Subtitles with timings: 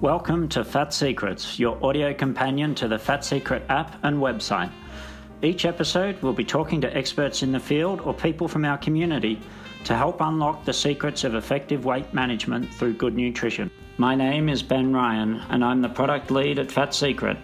[0.00, 4.70] Welcome to Fat Secrets, your audio companion to the Fat Secret app and website.
[5.40, 9.40] Each episode, we'll be talking to experts in the field or people from our community
[9.84, 13.70] to help unlock the secrets of effective weight management through good nutrition.
[13.96, 17.38] My name is Ben Ryan, and I'm the product lead at Fat Secret.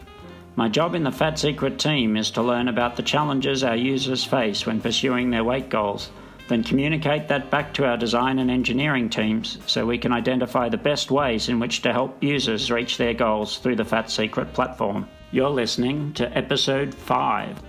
[0.57, 4.25] My job in the Fat Secret team is to learn about the challenges our users
[4.25, 6.11] face when pursuing their weight goals,
[6.51, 10.77] then communicate that back to our design and engineering teams so we can identify the
[10.77, 15.09] best ways in which to help users reach their goals through the Fat Secret platform.
[15.31, 17.63] You're listening to episode 5.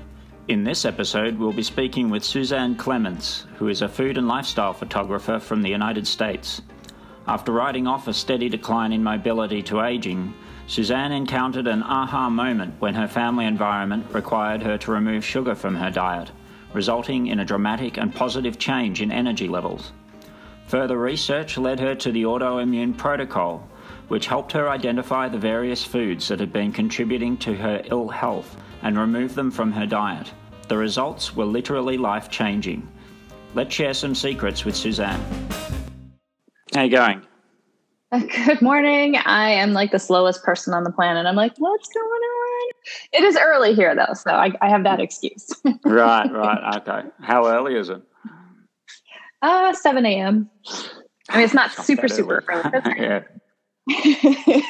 [0.47, 4.73] In this episode, we'll be speaking with Suzanne Clements, who is a food and lifestyle
[4.73, 6.61] photographer from the United States.
[7.27, 10.33] After writing off a steady decline in mobility to aging,
[10.65, 15.75] Suzanne encountered an aha moment when her family environment required her to remove sugar from
[15.75, 16.31] her diet,
[16.73, 19.91] resulting in a dramatic and positive change in energy levels.
[20.67, 23.67] Further research led her to the autoimmune protocol,
[24.07, 28.55] which helped her identify the various foods that had been contributing to her ill health
[28.83, 30.31] and remove them from her diet.
[30.67, 32.87] The results were literally life changing.
[33.53, 35.21] Let's share some secrets with Suzanne.
[36.73, 37.21] How you going?
[38.45, 39.15] Good morning.
[39.17, 41.25] I am like the slowest person on the planet.
[41.25, 42.40] I'm like, what's going on?
[43.13, 45.49] It is early here though, so I, I have that excuse.
[45.85, 46.77] right, right.
[46.77, 47.07] Okay.
[47.21, 48.01] How early is it?
[49.41, 50.49] Uh, 7 a.m.
[51.29, 52.81] I mean, it's not, super, super early.
[53.87, 54.61] yeah.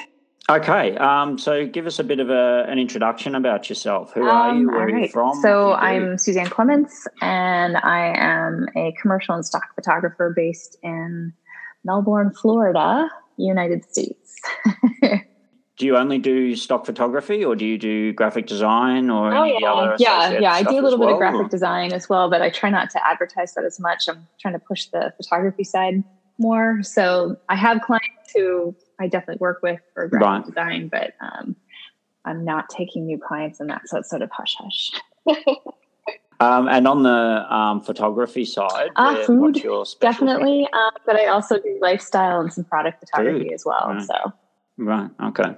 [0.49, 0.95] okay.
[0.97, 4.13] Um, so give us a bit of a, an introduction about yourself.
[4.13, 4.67] Who are you?
[4.69, 4.93] Where right.
[4.93, 5.41] are you from?
[5.41, 11.33] So I'm Suzanne Clements, and I am a commercial and stock photographer based in
[11.83, 13.09] Melbourne, Florida.
[13.37, 14.39] United States.
[15.81, 19.95] do you only do stock photography or do you do graphic design or oh, yeah.
[19.97, 21.49] yeah yeah i do a little bit well, of graphic or?
[21.49, 24.59] design as well but i try not to advertise that as much i'm trying to
[24.59, 26.03] push the photography side
[26.37, 30.45] more so i have clients who i definitely work with for graphic right.
[30.45, 31.55] design but um,
[32.25, 34.91] i'm not taking new clients and that so it's sort of hush hush
[36.39, 39.63] Um, and on the um, photography side, uh, food
[39.99, 43.89] definitely, um, but I also do lifestyle and some product photography as well.
[43.89, 44.01] Right.
[44.01, 44.33] So
[44.77, 45.55] right, okay.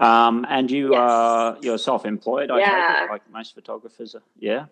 [0.00, 0.98] Um, and you yes.
[0.98, 3.04] are you're self-employed, I yeah.
[3.04, 4.14] It, like most photographers.
[4.14, 4.22] Are.
[4.38, 4.66] Yeah,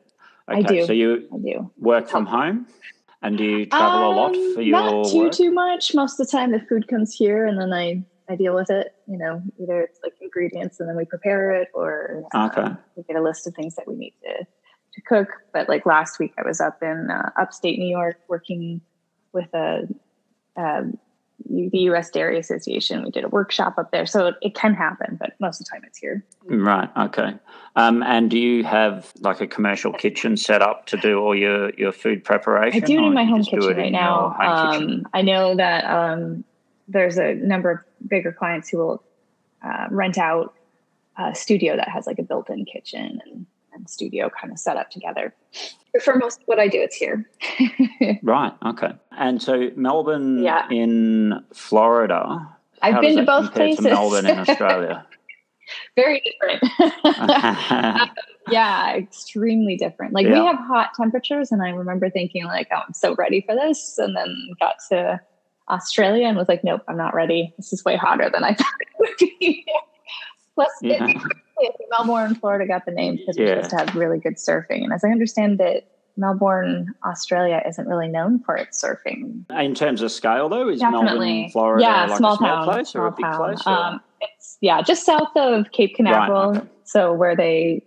[0.50, 0.58] okay.
[0.58, 0.86] I do.
[0.86, 2.66] So you I do work from home,
[3.22, 5.32] and do you travel a lot um, for your not too work?
[5.32, 5.94] too much.
[5.94, 8.94] Most of the time, the food comes here, and then I I deal with it.
[9.06, 12.62] You know, either it's like ingredients, and then we prepare it, or okay.
[12.62, 14.46] Um, we get a list of things that we need to
[14.94, 15.28] to cook.
[15.52, 18.80] But like last week, I was up in uh, upstate New York working
[19.32, 19.88] with a,
[20.56, 20.98] um,
[21.48, 22.10] the U.S.
[22.10, 23.04] Dairy Association.
[23.04, 25.70] We did a workshop up there, so it, it, can happen, but most of the
[25.70, 26.24] time it's here.
[26.44, 26.88] Right.
[26.96, 27.34] Okay.
[27.76, 31.70] Um, and do you have like a commercial kitchen set up to do all your
[31.74, 32.82] your food preparation?
[32.82, 34.36] I do it in my home kitchen right now.
[34.40, 36.44] Um, I know that um,
[36.88, 39.02] there's a number of bigger clients who will
[39.62, 40.54] uh, rent out
[41.18, 43.46] a studio that has like a built-in kitchen and
[43.84, 45.34] and studio kind of set up together.
[45.92, 47.28] But for most of what I do, it's here.
[48.22, 48.52] right.
[48.64, 48.92] Okay.
[49.12, 50.66] And so Melbourne yeah.
[50.70, 52.48] in Florida.
[52.80, 53.84] I've been to both places.
[53.84, 55.06] To Melbourne in Australia.
[55.96, 56.62] Very different.
[57.04, 58.06] uh,
[58.50, 60.12] yeah, extremely different.
[60.14, 60.40] Like yeah.
[60.40, 63.96] we have hot temperatures, and I remember thinking like, "Oh, I'm so ready for this,"
[63.96, 65.20] and then got to
[65.70, 67.54] Australia and was like, "Nope, I'm not ready.
[67.56, 69.64] This is way hotter than I thought it would be."
[70.54, 71.14] Plus, yeah.
[71.90, 74.82] Melbourne, Florida got the name because we're supposed to have really good surfing.
[74.84, 79.50] And as I understand it, Melbourne, Australia isn't really known for its surfing.
[79.50, 81.32] In terms of scale, though, is Definitely.
[81.32, 83.36] Melbourne, Florida, yeah, like small a small town, place small or a big town.
[83.36, 83.66] place?
[83.66, 86.52] Um, it's yeah, just south of Cape Canaveral.
[86.52, 86.68] Right, okay.
[86.84, 87.82] So where they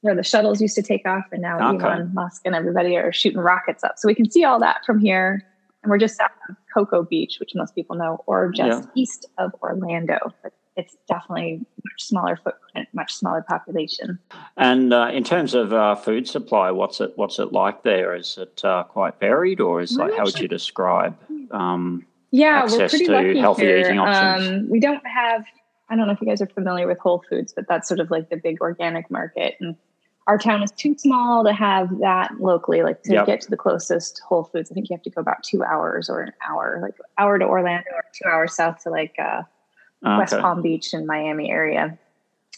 [0.00, 1.84] where the shuttles used to take off, and now okay.
[1.84, 3.94] Elon Musk and everybody are shooting rockets up.
[3.98, 5.44] So we can see all that from here.
[5.82, 8.90] And we're just south of Cocoa Beach, which most people know, or just yeah.
[8.94, 10.18] east of Orlando.
[10.42, 14.18] But it's definitely much smaller footprint, much smaller population.
[14.56, 18.14] And uh, in terms of uh, food supply, what's it what's it like there?
[18.14, 21.16] Is it uh, quite varied, or is like how would you describe?
[21.50, 23.78] Um, yeah, we're pretty lucky healthy here.
[23.78, 24.62] eating options.
[24.62, 25.44] Um, we don't have.
[25.88, 28.10] I don't know if you guys are familiar with Whole Foods, but that's sort of
[28.10, 29.76] like the big organic market, and
[30.28, 32.82] our town is too small to have that locally.
[32.82, 33.26] Like to yep.
[33.26, 36.08] get to the closest Whole Foods, I think you have to go about two hours
[36.08, 39.42] or an hour, like hour to Orlando or two hours south to like uh,
[40.04, 40.16] okay.
[40.16, 41.98] West Palm Beach and Miami area.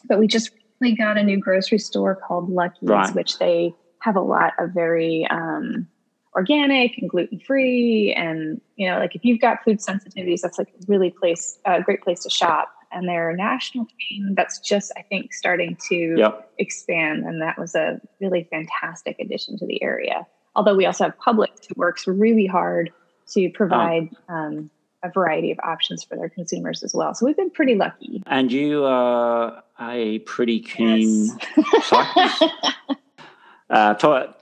[0.08, 3.14] But we just recently got a new grocery store called Lucky's, right.
[3.14, 5.86] which they have a lot of very um,
[6.34, 8.12] organic and gluten free.
[8.12, 11.72] And, you know, like if you've got food sensitivities, that's like a really place, a
[11.72, 12.68] uh, great place to shop.
[12.90, 16.50] And they're a national chain that's just, I think, starting to yep.
[16.58, 17.24] expand.
[17.24, 20.26] And that was a really fantastic addition to the area.
[20.54, 22.92] Although we also have Publix who works really hard
[23.28, 24.34] to provide oh.
[24.34, 24.70] um,
[25.02, 27.14] a variety of options for their consumers as well.
[27.14, 28.22] So we've been pretty lucky.
[28.26, 31.26] And you are a pretty keen
[31.56, 31.86] yes.
[31.86, 32.44] cyclist.
[33.70, 33.94] uh,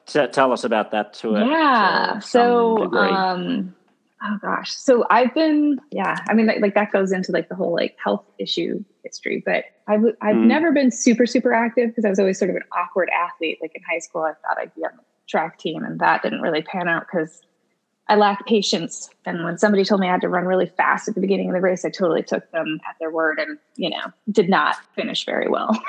[0.06, 1.46] t- tell us about that to it.
[1.46, 2.18] Yeah.
[2.20, 3.74] To so, um,
[4.22, 4.72] oh gosh.
[4.72, 7.96] So I've been, yeah, I mean, like, like, that goes into like the whole like
[8.02, 10.46] health issue history, but I've, I've mm.
[10.46, 13.58] never been super, super active because I was always sort of an awkward athlete.
[13.62, 16.42] Like in high school, I thought I'd be on the track team and that didn't
[16.42, 17.40] really pan out because
[18.10, 19.08] I lacked patience.
[19.24, 21.54] And when somebody told me I had to run really fast at the beginning of
[21.54, 24.02] the race, I totally took them at their word and, you know,
[24.32, 25.80] did not finish very well.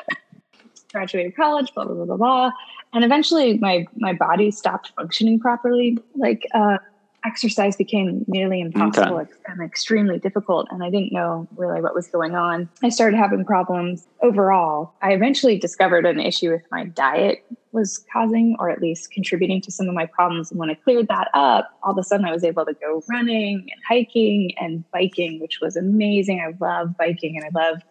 [0.92, 2.50] Graduated college, blah, blah, blah, blah, blah.
[2.92, 5.96] And eventually my, my body stopped functioning properly.
[6.14, 6.76] Like, uh,
[7.24, 9.30] exercise became nearly impossible okay.
[9.46, 12.68] and extremely difficult and i didn't know really what was going on.
[12.82, 14.94] I started having problems overall.
[15.02, 19.70] I eventually discovered an issue with my diet was causing or at least contributing to
[19.70, 20.50] some of my problems.
[20.50, 23.02] And when i cleared that up all of a sudden i was able to go
[23.08, 26.40] running and hiking and biking which was amazing.
[26.40, 27.82] I love biking and i love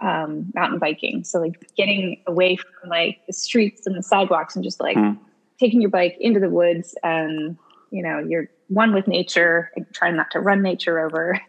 [0.00, 1.24] um, mountain biking.
[1.24, 5.18] So like getting away from like the streets and the sidewalks and just like mm.
[5.58, 7.58] taking your bike into the woods and
[7.90, 11.40] you know you're one with nature and trying not to run nature over.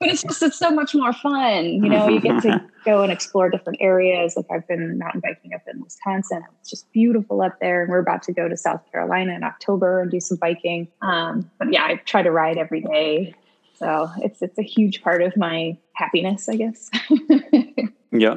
[0.00, 1.64] but it's just it's so much more fun.
[1.64, 4.34] You know, you get to go and explore different areas.
[4.36, 6.42] Like I've been mountain biking up in Wisconsin.
[6.60, 7.82] It's just beautiful up there.
[7.82, 10.88] And we're about to go to South Carolina in October and do some biking.
[11.00, 13.34] Um, but yeah, I try to ride every day.
[13.78, 16.90] So it's it's a huge part of my happiness, I guess.
[18.12, 18.36] yeah.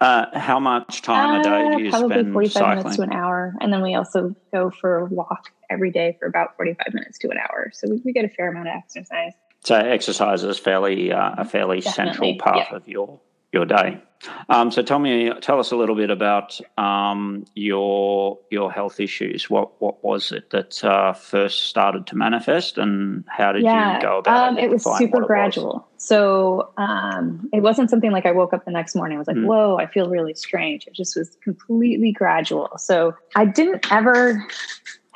[0.00, 2.78] Uh, how much time a day do you uh, probably spend 45 cycling?
[2.78, 3.54] minutes to an hour.
[3.60, 7.30] And then we also go for a walk every day for about 45 minutes to
[7.30, 7.70] an hour.
[7.72, 9.32] So we, we get a fair amount of exercise.
[9.64, 12.12] So exercise is fairly uh, a fairly Definitely.
[12.12, 12.76] central part yeah.
[12.76, 13.20] of your
[13.52, 14.00] your day.
[14.48, 19.50] Um, so tell me, tell us a little bit about um, your your health issues.
[19.50, 24.02] What what was it that uh, first started to manifest, and how did yeah, you
[24.02, 24.64] go about um, it?
[24.64, 25.86] It was super gradual.
[25.94, 26.04] Was?
[26.06, 29.16] So um, it wasn't something like I woke up the next morning.
[29.16, 29.46] I was like, mm.
[29.46, 32.70] "Whoa, I feel really strange." It just was completely gradual.
[32.78, 34.46] So I didn't ever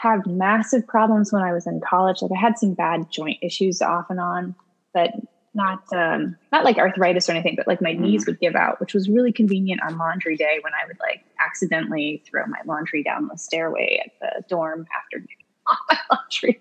[0.01, 2.23] have massive problems when I was in college.
[2.23, 4.55] Like I had some bad joint issues off and on,
[4.95, 5.11] but
[5.53, 8.03] not um, not like arthritis or anything, but like my mm-hmm.
[8.03, 11.23] knees would give out, which was really convenient on laundry day when I would like
[11.45, 15.27] accidentally throw my laundry down the stairway at the dorm after
[15.91, 16.61] my laundry.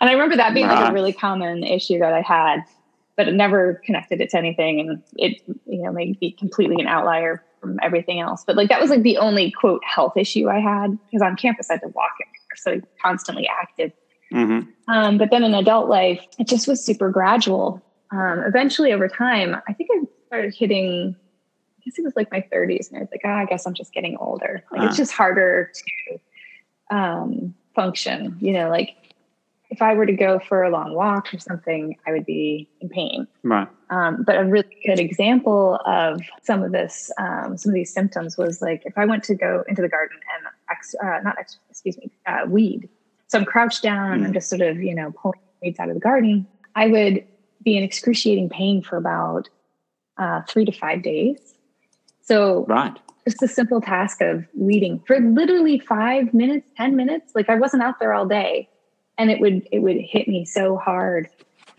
[0.00, 2.64] And I remember that being like a really common issue that I had,
[3.16, 6.88] but it never connected it to anything, and it you know may be completely an
[6.88, 8.42] outlier from everything else.
[8.44, 11.70] But like that was like the only quote health issue I had because on campus
[11.70, 13.92] I had to walk everywhere, so constantly active.
[14.32, 14.68] Mm-hmm.
[14.92, 19.56] Um, but then in adult life, it just was super gradual um, eventually over time,
[19.68, 21.14] I think I started hitting,
[21.78, 23.74] I guess it was like my 30s, and I was like, oh, I guess I'm
[23.74, 24.64] just getting older.
[24.72, 28.96] Like uh it's just harder to um, function, you know, like
[29.70, 32.88] if I were to go for a long walk or something, I would be in
[32.88, 33.28] pain.
[33.44, 33.68] Right.
[33.90, 38.36] Um, but a really good example of some of this, um, some of these symptoms
[38.36, 41.58] was like if I went to go into the garden and ex, uh, not ex,
[41.68, 42.88] excuse me, uh, weed.
[43.28, 44.20] So I'm crouched down.
[44.20, 44.26] Mm.
[44.26, 46.46] I'm just sort of you know pulling weeds out of the garden.
[46.74, 47.24] I would
[47.62, 49.48] be in excruciating pain for about
[50.18, 51.54] uh, three to five days.
[52.22, 52.96] So, right.
[53.26, 57.32] Just a simple task of weeding for literally five minutes, 10 minutes.
[57.34, 58.68] Like I wasn't out there all day
[59.18, 61.28] and it would, it would hit me so hard.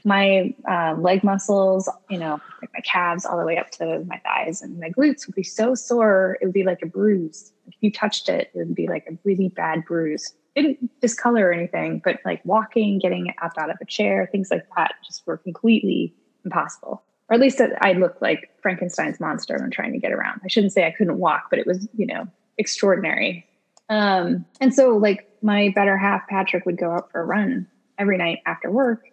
[0.04, 4.20] My uh, leg muscles, you know, like my calves all the way up to my
[4.20, 6.38] thighs and my glutes would be so sore.
[6.42, 7.52] It would be like a bruise.
[7.80, 12.02] You touched it, it would be like a really bad bruise didn't discolor or anything,
[12.04, 16.14] but like walking, getting up out of a chair, things like that just were completely
[16.44, 17.04] impossible.
[17.30, 20.42] Or at least I looked like Frankenstein's monster when trying to get around.
[20.44, 23.48] I shouldn't say I couldn't walk, but it was, you know, extraordinary.
[23.90, 28.18] Um, and so like my better half, Patrick, would go out for a run every
[28.18, 29.06] night after work.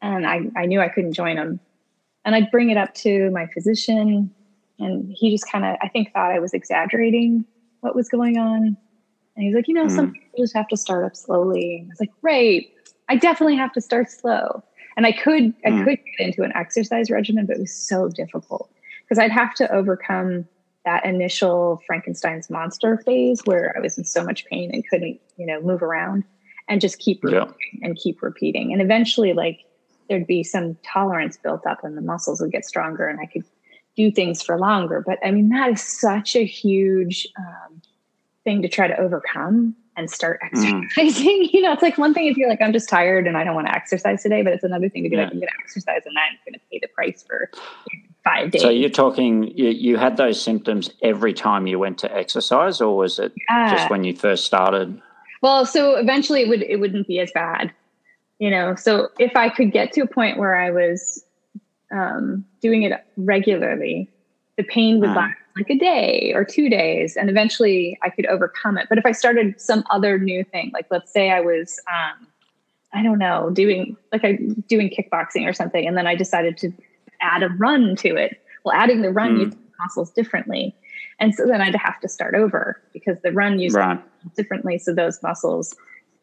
[0.00, 1.58] And I, I knew I couldn't join him.
[2.24, 4.34] And I'd bring it up to my physician,
[4.80, 7.44] and he just kind of, I think, thought I was exaggerating
[7.80, 8.76] what was going on.
[9.36, 9.94] And he's like, you know, mm.
[9.94, 11.82] some people just have to start up slowly.
[11.84, 12.66] I was like, right,
[13.08, 14.62] I definitely have to start slow.
[14.96, 15.84] And I could, I mm.
[15.84, 18.70] could get into an exercise regimen, but it was so difficult
[19.02, 20.46] because I'd have to overcome
[20.86, 25.44] that initial Frankenstein's monster phase where I was in so much pain and couldn't, you
[25.44, 26.24] know, move around
[26.68, 27.44] and just keep yeah.
[27.82, 28.72] and keep repeating.
[28.72, 29.60] And eventually, like,
[30.08, 33.44] there'd be some tolerance built up and the muscles would get stronger and I could
[33.96, 35.02] do things for longer.
[35.04, 37.80] But I mean, that is such a huge um,
[38.44, 40.46] thing to try to overcome and start mm.
[40.46, 41.42] exercising.
[41.42, 41.50] Mm.
[41.52, 43.54] You know, it's like one thing if you're like, I'm just tired and I don't
[43.54, 45.22] want to exercise today, but it's another thing to be yeah.
[45.22, 47.50] like, I'm going to exercise and I'm going to pay the price for
[48.22, 48.62] five days.
[48.62, 52.96] So you're talking, you, you had those symptoms every time you went to exercise, or
[52.96, 53.74] was it yeah.
[53.74, 55.00] just when you first started?
[55.42, 57.72] Well, so eventually it would it wouldn't be as bad.
[58.38, 61.24] you know, so if I could get to a point where I was
[61.92, 64.08] um, doing it regularly,
[64.56, 65.14] the pain would uh.
[65.14, 68.86] last like a day or two days, and eventually I could overcome it.
[68.88, 72.26] But if I started some other new thing, like let's say I was, um,
[72.92, 74.38] I don't know, doing like I
[74.68, 76.72] doing kickboxing or something, and then I decided to
[77.20, 78.42] add a run to it.
[78.64, 79.44] Well, adding the run mm.
[79.44, 80.74] uses muscles differently,
[81.18, 84.34] and so then I'd have to start over because the run uses right.
[84.34, 84.78] differently.
[84.78, 85.74] So those muscles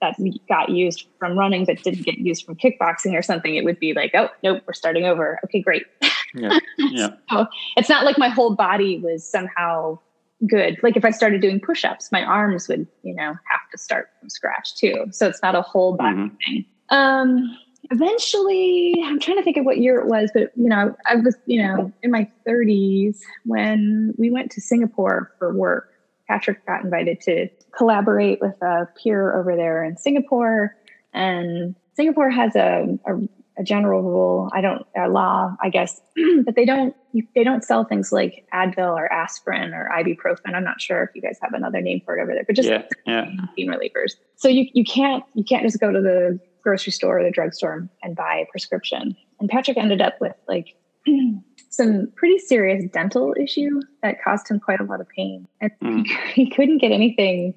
[0.03, 3.79] that got used from running but didn't get used from kickboxing or something, it would
[3.79, 5.39] be like, oh, nope, we're starting over.
[5.45, 5.85] Okay, great.
[6.35, 6.57] Yeah.
[6.79, 7.09] yeah.
[7.29, 7.45] so
[7.77, 9.99] it's not like my whole body was somehow
[10.47, 10.79] good.
[10.81, 14.09] Like if I started doing push ups, my arms would, you know, have to start
[14.19, 15.05] from scratch too.
[15.11, 16.35] So it's not a whole body mm-hmm.
[16.43, 16.65] thing.
[16.89, 17.55] Um,
[17.91, 21.35] eventually, I'm trying to think of what year it was, but you know, I was,
[21.45, 25.92] you know, in my 30s when we went to Singapore for work
[26.33, 27.47] Patrick got invited to
[27.77, 30.75] collaborate with a peer over there in Singapore.
[31.13, 33.13] And Singapore has a, a,
[33.59, 36.01] a general rule, I don't, a law, I guess,
[36.43, 36.95] but they don't,
[37.35, 40.55] they don't sell things like Advil or aspirin or ibuprofen.
[40.55, 42.67] I'm not sure if you guys have another name for it over there, but just
[42.67, 43.25] yeah, yeah.
[43.55, 44.13] pain relievers.
[44.35, 47.87] So you, you can't, you can't just go to the grocery store or the drugstore
[48.01, 49.15] and buy a prescription.
[49.39, 50.75] And Patrick ended up with like
[51.73, 55.47] some pretty serious dental issue that caused him quite a lot of pain.
[55.59, 56.05] And mm.
[56.05, 56.15] he,
[56.45, 57.53] he couldn't get anything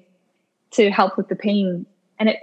[0.71, 1.85] to help with the pain.
[2.19, 2.39] And it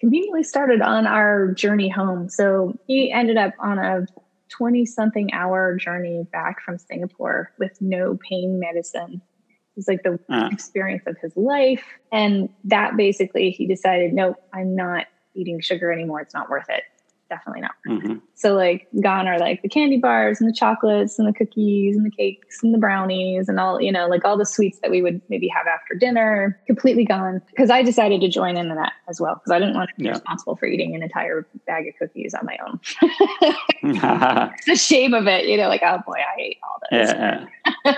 [0.00, 2.28] conveniently started on our journey home.
[2.28, 4.06] So he ended up on a
[4.50, 9.14] 20 something hour journey back from Singapore with no pain medicine.
[9.14, 10.50] It was like the uh.
[10.52, 11.82] experience of his life.
[12.12, 16.20] And that basically, he decided, nope, I'm not eating sugar anymore.
[16.20, 16.84] It's not worth it
[17.28, 17.74] definitely not.
[17.88, 18.18] Mm-hmm.
[18.34, 22.04] So like gone are like the candy bars and the chocolates and the cookies and
[22.04, 25.02] the cakes and the brownies and all, you know, like all the sweets that we
[25.02, 27.40] would maybe have after dinner, completely gone.
[27.50, 29.34] Because I decided to join in on that as well.
[29.34, 30.10] Because I didn't want to be yeah.
[30.10, 32.80] responsible for eating an entire bag of cookies on my own.
[34.66, 37.10] the shame of it, you know, like, oh boy, I ate all this.
[37.10, 37.46] Yeah.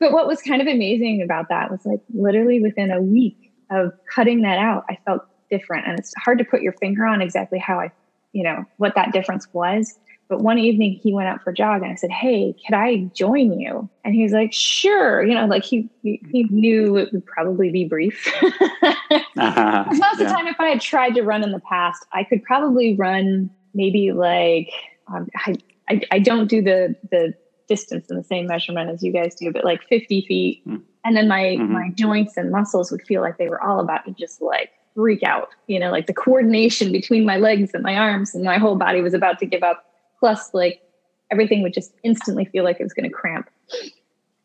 [0.00, 3.92] but what was kind of amazing about that was like literally within a week of
[4.12, 5.86] cutting that out, I felt different.
[5.86, 7.90] And it's hard to put your finger on exactly how I
[8.32, 9.98] you know, what that difference was.
[10.28, 13.10] But one evening he went out for a jog and I said, Hey, could I
[13.14, 13.88] join you?
[14.04, 15.22] And he was like, Sure.
[15.22, 18.32] You know, like he he knew it would probably be brief.
[18.42, 19.84] uh-huh.
[19.88, 20.12] Most yeah.
[20.12, 22.94] of the time, if I had tried to run in the past, I could probably
[22.94, 24.70] run maybe like
[25.12, 25.56] um, I,
[25.88, 27.34] I, I don't do the the
[27.68, 30.66] distance in the same measurement as you guys do, but like 50 feet.
[30.66, 30.82] Mm.
[31.04, 31.72] And then my mm-hmm.
[31.72, 35.22] my joints and muscles would feel like they were all about to just like freak
[35.22, 35.48] out.
[35.66, 39.00] You know, like the coordination between my legs and my arms and my whole body
[39.00, 39.84] was about to give up.
[40.18, 40.82] Plus, like
[41.30, 43.48] everything would just instantly feel like it was going to cramp.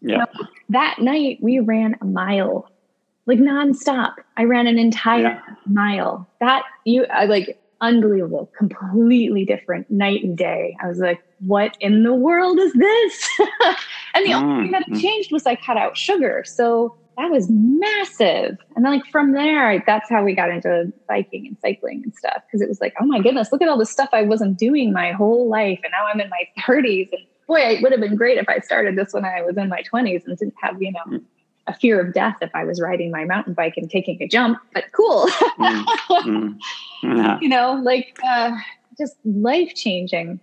[0.01, 0.25] Yeah.
[0.69, 2.69] that night we ran a mile,
[3.25, 4.13] like nonstop.
[4.37, 5.41] I ran an entire yeah.
[5.65, 6.27] mile.
[6.39, 10.75] That you I like unbelievable, completely different night and day.
[10.81, 13.29] I was like, what in the world is this?
[14.13, 15.01] and the mm, only thing that mm.
[15.01, 16.43] changed was I cut out sugar.
[16.45, 18.57] So that was massive.
[18.75, 22.43] And then like from there, that's how we got into biking and cycling and stuff.
[22.51, 24.93] Cause it was like, oh my goodness, look at all the stuff I wasn't doing
[24.93, 25.79] my whole life.
[25.83, 27.09] And now I'm in my 30s.
[27.11, 29.67] And boy, it would have been great if I started this when I was in
[29.67, 31.19] my 20s and didn't have, you know,
[31.65, 34.59] a fear of death if I was riding my mountain bike and taking a jump.
[34.73, 35.27] But cool.
[35.59, 35.85] mm,
[36.21, 36.57] mm,
[37.03, 37.39] yeah.
[37.41, 38.55] You know, like uh,
[38.97, 40.39] just life changing.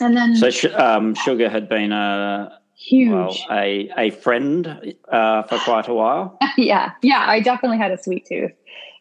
[0.00, 3.10] And then so um, sugar had been a Huge.
[3.10, 6.38] Well, a a friend uh, for quite a while.
[6.56, 7.24] yeah, yeah.
[7.26, 8.52] I definitely had a sweet tooth.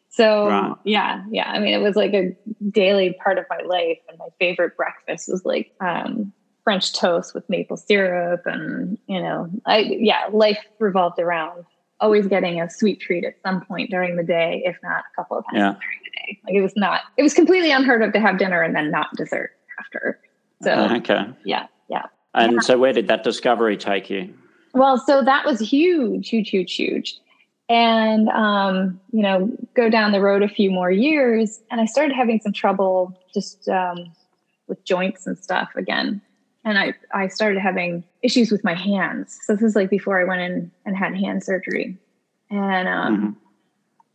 [0.10, 0.74] So right.
[0.84, 1.48] yeah, yeah.
[1.50, 2.36] I mean, it was like a
[2.72, 7.48] daily part of my life, and my favorite breakfast was like um, French toast with
[7.50, 11.64] maple syrup, and you know, I yeah, life revolved around
[12.00, 15.38] always getting a sweet treat at some point during the day, if not a couple
[15.38, 15.76] of times yeah.
[15.80, 16.40] during the day.
[16.46, 19.08] Like it was not, it was completely unheard of to have dinner and then not
[19.16, 20.20] dessert after.
[20.62, 22.06] So uh, okay, yeah, yeah.
[22.38, 22.60] And yeah.
[22.60, 24.34] so, where did that discovery take you?
[24.74, 27.18] Well, so that was huge, huge, huge, huge.
[27.68, 32.16] And, um, you know, go down the road a few more years, and I started
[32.16, 34.12] having some trouble just um,
[34.68, 36.22] with joints and stuff again.
[36.64, 39.38] And I, I started having issues with my hands.
[39.46, 41.98] So, this is like before I went in and had hand surgery.
[42.52, 43.30] And um, mm-hmm.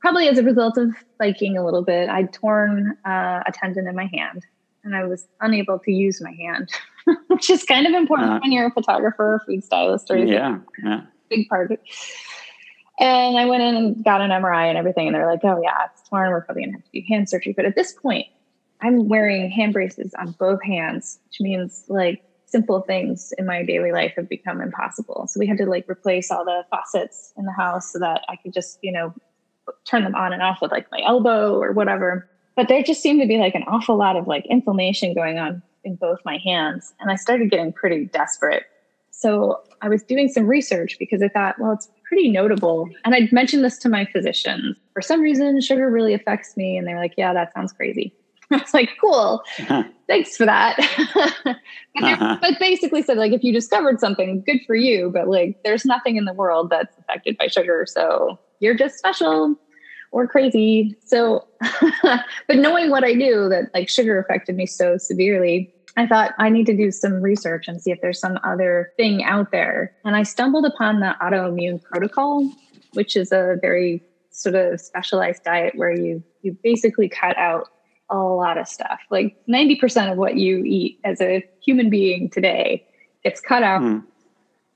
[0.01, 3.97] probably as a result of biking a little bit, I'd torn uh, a tendon in
[3.97, 4.47] my hand
[4.85, 6.71] and I was unable to use my hand,
[7.29, 10.59] which is kind of important uh, when you're a photographer or food stylist or yeah,
[10.85, 11.03] yeah.
[11.29, 11.83] big part of it.
[12.99, 15.87] And I went in and got an MRI and everything, and they're like, "Oh yeah,
[15.93, 16.31] it's torn.
[16.31, 18.27] We're probably gonna have to do hand surgery." But at this point,
[18.81, 23.93] I'm wearing hand braces on both hands, which means like simple things in my daily
[23.93, 25.27] life have become impossible.
[25.29, 28.37] So we had to like replace all the faucets in the house so that I
[28.37, 29.15] could just, you know,
[29.85, 32.29] turn them on and off with like my elbow or whatever.
[32.55, 35.63] but there just seemed to be like an awful lot of like inflammation going on
[35.85, 36.93] in both my hands.
[37.01, 38.65] And I started getting pretty desperate.
[39.11, 42.89] So I was doing some research because I thought, well, it's pretty notable.
[43.05, 44.77] And I'd mentioned this to my physicians.
[44.95, 46.77] For some reason, sugar really affects me.
[46.77, 48.15] And they were like, yeah, that sounds crazy.
[48.51, 49.43] I was like, cool.
[49.61, 49.85] Uh-huh.
[50.09, 50.77] Thanks for that.
[51.45, 52.39] but, uh-huh.
[52.41, 55.11] but, basically said, like, if you discovered something, good for you.
[55.13, 57.87] But like, there's nothing in the world that's affected by sugar.
[57.89, 59.57] So you're just special
[60.13, 60.97] or crazy.
[61.05, 61.47] So,
[62.03, 66.49] but knowing what I knew that like sugar affected me so severely, I thought I
[66.49, 69.95] need to do some research and see if there's some other thing out there.
[70.05, 72.51] And I stumbled upon the autoimmune protocol,
[72.93, 77.69] which is a very sort of specialized diet where you you basically cut out
[78.11, 79.01] a lot of stuff.
[79.11, 82.87] Like 90% of what you eat as a human being today
[83.23, 84.03] gets cut out mm.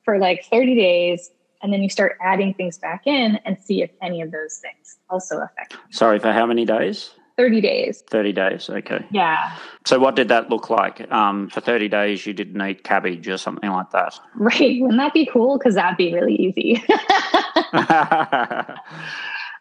[0.05, 1.31] for like 30 days.
[1.63, 4.99] And then you start adding things back in and see if any of those things
[5.11, 5.73] also affect.
[5.73, 5.79] You.
[5.91, 7.11] Sorry, for how many days?
[7.37, 8.03] 30 days.
[8.11, 9.05] 30 days, okay.
[9.11, 9.57] Yeah.
[9.85, 11.11] So, what did that look like?
[11.13, 14.19] Um, for 30 days, you didn't eat cabbage or something like that?
[14.37, 14.81] Right.
[14.81, 15.59] Wouldn't that be cool?
[15.59, 16.83] Because that'd be really easy.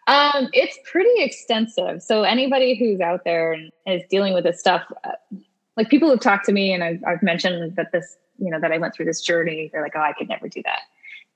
[0.08, 2.02] Um, it's pretty extensive.
[2.02, 5.12] So anybody who's out there and is dealing with this stuff, uh,
[5.78, 8.72] like people who've talked to me and I've, I've mentioned that this, you know, that
[8.72, 10.82] I went through this journey, they're like, oh, I could never do that.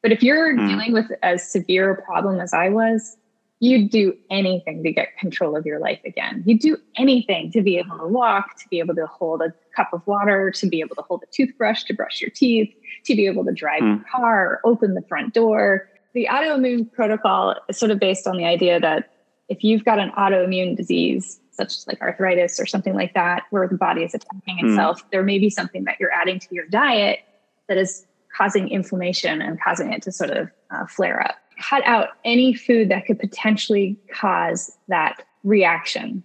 [0.02, 0.68] But if you're mm.
[0.68, 3.18] dealing with as severe a problem as I was,
[3.60, 6.44] you'd do anything to get control of your life again.
[6.46, 9.90] You'd do anything to be able to walk, to be able to hold a cup
[9.92, 12.74] of water, to be able to hold a toothbrush, to brush your teeth,
[13.06, 13.98] to be able to drive mm.
[13.98, 18.38] your car, or open the front door the autoimmune protocol is sort of based on
[18.38, 19.12] the idea that
[19.48, 23.68] if you've got an autoimmune disease, such as like arthritis or something like that, where
[23.68, 24.70] the body is attacking hmm.
[24.70, 25.10] itself, mm.
[25.12, 27.20] there may be something that you're adding to your diet
[27.68, 28.06] that is
[28.36, 31.36] causing inflammation and causing it to sort of uh, flare up.
[31.62, 36.24] Cut out any food that could potentially cause that reaction.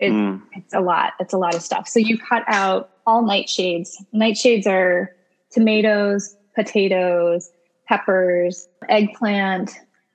[0.00, 0.42] It, mm.
[0.54, 1.12] It's a lot.
[1.20, 1.88] It's a lot of stuff.
[1.88, 3.90] So you cut out all nightshades.
[4.12, 5.14] Nightshades are
[5.50, 7.50] tomatoes, potatoes,
[7.86, 9.70] peppers, eggplant.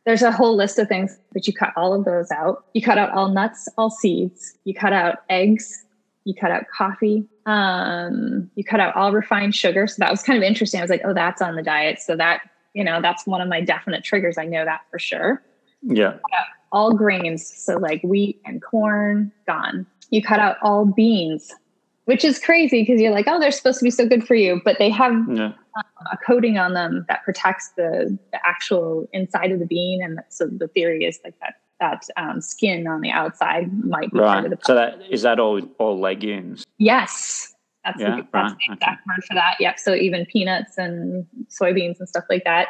[0.06, 2.66] There's a whole list of things, but you cut all of those out.
[2.74, 4.58] You cut out all nuts, all seeds.
[4.66, 5.86] You cut out eggs.
[6.30, 7.28] You cut out coffee.
[7.48, 9.88] Um, you cut out all refined sugar.
[9.88, 10.80] So that was kind of interesting.
[10.80, 12.00] I was like, oh, that's on the diet.
[12.00, 12.42] So that,
[12.76, 14.38] you know, that's one of my definite triggers.
[14.38, 15.42] I know that for sure.
[15.82, 16.18] Yeah.
[16.72, 17.48] All grains.
[17.48, 19.88] So like wheat and corn, gone.
[20.12, 21.52] You cut out all beans,
[22.06, 24.62] which is crazy because you're like, oh, they're supposed to be so good for you,
[24.64, 25.54] but they have yeah.
[26.12, 30.46] a coating on them that protects the, the actual inside of the bean, and so
[30.46, 34.28] the theory is like that that um, skin on the outside might be right.
[34.28, 34.58] part of the.
[34.64, 36.66] So that is that all all legumes?
[36.78, 37.54] Yes,
[37.86, 38.58] that's yeah, the, that's right.
[38.68, 39.02] the exact okay.
[39.08, 39.56] word for that.
[39.60, 39.80] Yep.
[39.80, 42.70] So even peanuts and soybeans and stuff like that.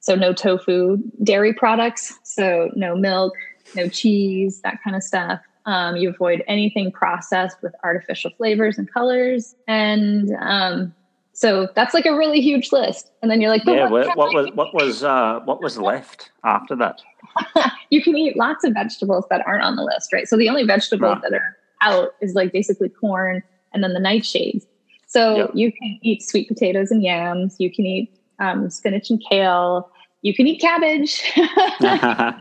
[0.00, 2.18] So no tofu, dairy products.
[2.22, 3.34] So no milk,
[3.74, 5.40] no cheese, that kind of stuff.
[5.66, 9.54] Um, you avoid anything processed with artificial flavors and colors.
[9.66, 10.94] And um,
[11.38, 13.12] so that's like a really huge list.
[13.22, 16.74] And then you're like, yeah, what, what was what was uh, what was left after
[16.74, 17.00] that?
[17.90, 20.26] you can eat lots of vegetables that aren't on the list, right?
[20.26, 21.22] So the only vegetables right.
[21.22, 24.66] that are out is like basically corn and then the nightshades.
[25.06, 25.50] So yep.
[25.54, 27.54] you can eat sweet potatoes and yams.
[27.60, 32.40] You can eat um, spinach and kale you can eat cabbage, broccoli,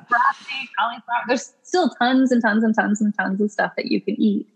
[0.80, 1.24] cauliflower.
[1.28, 4.48] There's still tons and tons and tons and tons of stuff that you can eat.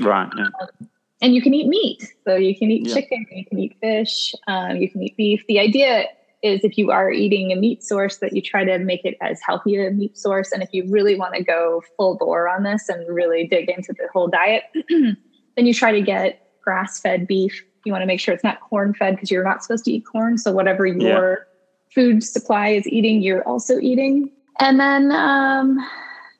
[0.00, 0.30] Right.
[0.36, 0.46] Yeah.
[0.60, 0.88] Um,
[1.22, 2.12] and you can eat meat.
[2.26, 2.94] So you can eat yeah.
[2.94, 5.42] chicken, you can eat fish, um, you can eat beef.
[5.46, 6.06] The idea
[6.42, 9.40] is if you are eating a meat source that you try to make it as
[9.46, 10.50] healthy a meat source.
[10.50, 13.92] And if you really want to go full bore on this and really dig into
[13.92, 15.16] the whole diet, then
[15.56, 17.62] you try to get grass fed beef.
[17.84, 20.04] You want to make sure it's not corn fed because you're not supposed to eat
[20.04, 20.36] corn.
[20.36, 21.46] So whatever your
[21.94, 24.30] food supply is eating, you're also eating.
[24.58, 25.78] And then um,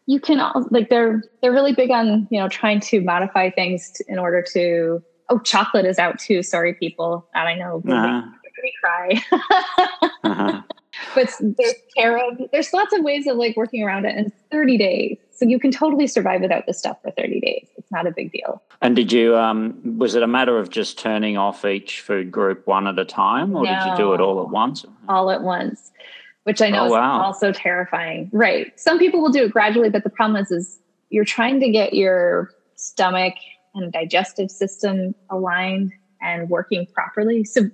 [0.07, 4.05] you can like they're they're really big on you know trying to modify things to,
[4.09, 5.03] in order to.
[5.29, 6.43] Oh, chocolate is out too.
[6.43, 7.27] Sorry, people.
[7.33, 7.83] That I know.
[7.89, 8.23] Uh-huh.
[8.63, 9.23] Me cry.
[10.25, 10.63] uh-huh.
[11.15, 12.39] But there's carob.
[12.53, 15.19] There's lots of ways of like working around it in 30 days.
[15.31, 17.67] So you can totally survive without this stuff for 30 days.
[17.77, 18.63] It's not a big deal.
[18.81, 22.67] And did you, um, was it a matter of just turning off each food group
[22.67, 24.85] one at a time or no, did you do it all at once?
[25.09, 25.91] All at once,
[26.45, 28.31] which I know oh, is also terrifying.
[28.33, 28.79] Right.
[28.79, 30.79] Some people will do it gradually, but the problem is, is
[31.11, 33.35] you're trying to get your stomach
[33.75, 37.45] and digestive system aligned and working properly.
[37.45, 37.71] So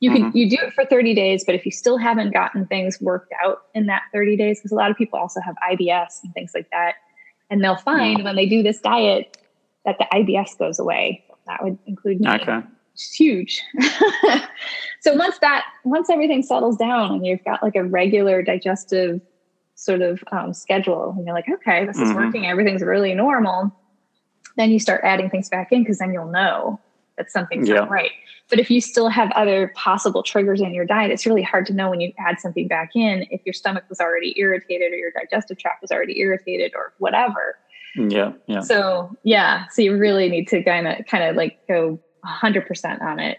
[0.00, 0.36] you can mm-hmm.
[0.36, 3.62] you do it for 30 days but if you still haven't gotten things worked out
[3.74, 6.68] in that 30 days because a lot of people also have ibs and things like
[6.70, 6.96] that
[7.50, 8.24] and they'll find mm-hmm.
[8.24, 9.38] when they do this diet
[9.84, 12.28] that the ibs goes away that would include me.
[12.28, 12.60] okay
[12.96, 13.62] it's huge
[15.00, 19.20] so once that once everything settles down and you've got like a regular digestive
[19.74, 22.24] sort of um, schedule and you're like okay this is mm-hmm.
[22.24, 23.70] working everything's really normal
[24.56, 26.80] then you start adding things back in because then you'll know
[27.16, 27.76] that something's yeah.
[27.76, 28.10] not right.
[28.48, 31.72] But if you still have other possible triggers in your diet, it's really hard to
[31.72, 35.10] know when you add something back in if your stomach was already irritated or your
[35.12, 37.58] digestive tract was already irritated or whatever.
[37.96, 38.60] Yeah, yeah.
[38.60, 43.18] So yeah, so you really need to kind of kind of like go 100% on
[43.18, 43.38] it.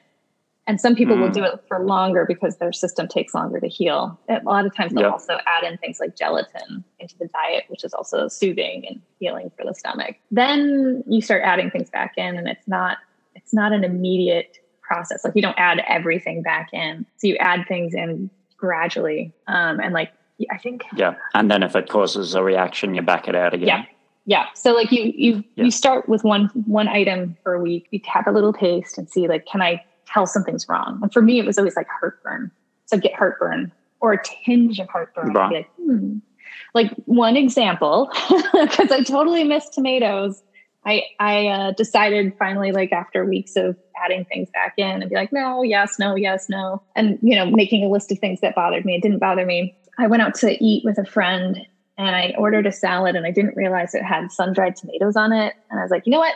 [0.67, 1.21] And some people mm.
[1.21, 4.19] will do it for longer because their system takes longer to heal.
[4.27, 5.13] A lot of times they'll yep.
[5.13, 9.49] also add in things like gelatin into the diet, which is also soothing and healing
[9.55, 10.17] for the stomach.
[10.29, 12.97] Then you start adding things back in and it's not
[13.33, 15.23] it's not an immediate process.
[15.23, 17.05] Like you don't add everything back in.
[17.15, 19.31] So you add things in gradually.
[19.47, 20.11] Um, and like
[20.51, 21.15] I think Yeah.
[21.33, 23.67] And then if it causes a reaction, you back it out again.
[23.67, 23.85] Yeah.
[24.27, 24.45] Yeah.
[24.53, 25.65] So like you you yeah.
[25.65, 29.09] you start with one one item for a week, you have a little taste and
[29.09, 30.99] see like, can I tell something's wrong?
[31.01, 32.51] And for me it was always like heartburn.
[32.85, 35.35] So get heartburn or a tinge of heartburn.
[35.35, 36.19] I'd like, hmm.
[36.73, 38.11] Like one example,
[38.53, 40.43] because I totally miss tomatoes
[40.87, 45.15] I I uh, decided finally, like after weeks of adding things back in, and be
[45.15, 48.55] like, no, yes, no, yes, no, and you know, making a list of things that
[48.55, 48.95] bothered me.
[48.95, 49.77] It didn't bother me.
[49.97, 51.59] I went out to eat with a friend,
[51.97, 55.33] and I ordered a salad, and I didn't realize it had sun dried tomatoes on
[55.33, 55.55] it.
[55.69, 56.35] And I was like, you know what?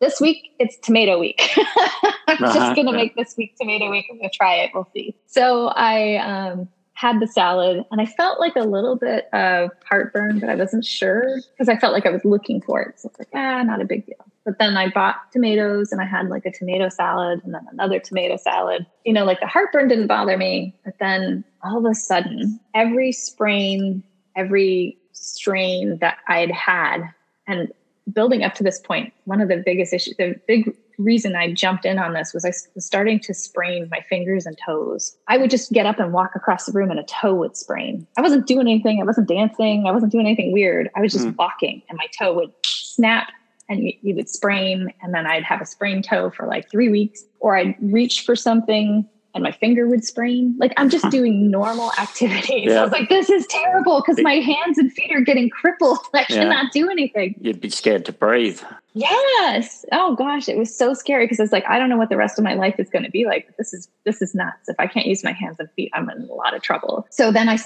[0.00, 1.50] This week it's tomato week.
[1.56, 4.06] I'm uh-huh, just gonna make this week tomato week.
[4.10, 4.70] I'm gonna try it.
[4.74, 5.16] We'll see.
[5.26, 10.40] So I um, had the salad and I felt like a little bit of heartburn,
[10.40, 12.98] but I wasn't sure because I felt like I was looking for it.
[12.98, 14.16] So it's like, ah, not a big deal.
[14.46, 17.98] But then I bought tomatoes and I had like a tomato salad and then another
[17.98, 18.86] tomato salad.
[19.04, 20.74] You know, like the heartburn didn't bother me.
[20.84, 24.02] But then all of a sudden, every sprain,
[24.36, 27.02] every strain that I'd had,
[27.46, 27.72] and
[28.12, 31.84] building up to this point, one of the biggest issues, the big reason I jumped
[31.84, 35.16] in on this was I was starting to sprain my fingers and toes.
[35.28, 38.06] I would just get up and walk across the room and a toe would sprain.
[38.16, 39.00] I wasn't doing anything.
[39.00, 39.86] I wasn't dancing.
[39.86, 40.90] I wasn't doing anything weird.
[40.96, 41.36] I was just mm.
[41.36, 43.30] walking and my toe would snap
[43.68, 44.92] and you, you would sprain.
[45.02, 48.36] And then I'd have a sprained toe for like three weeks or I'd reach for
[48.36, 50.54] something and my finger would sprain.
[50.58, 52.66] Like I'm just doing normal activities.
[52.66, 52.80] Yeah.
[52.80, 55.98] I was like, this is terrible because my hands and feet are getting crippled.
[56.14, 56.40] I yeah.
[56.40, 57.36] cannot do anything.
[57.40, 58.60] You'd be scared to breathe.
[58.94, 59.84] Yes.
[59.92, 62.38] Oh gosh, it was so scary because it's like I don't know what the rest
[62.38, 63.54] of my life is going to be like.
[63.58, 64.68] This is this is nuts.
[64.68, 67.06] If I can't use my hands and feet, I'm in a lot of trouble.
[67.10, 67.58] So then I,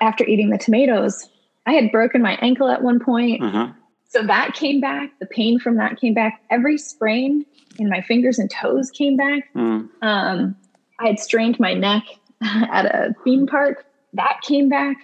[0.00, 1.28] after eating the tomatoes,
[1.66, 3.42] I had broken my ankle at one point.
[3.42, 3.68] Uh-huh.
[4.08, 5.10] So that came back.
[5.20, 6.40] The pain from that came back.
[6.48, 7.44] Every sprain
[7.78, 9.52] in my fingers and toes came back.
[9.54, 9.90] Mm.
[10.00, 10.56] Um,
[11.00, 12.04] I had strained my neck
[12.42, 13.84] at a theme park.
[14.14, 14.96] That came back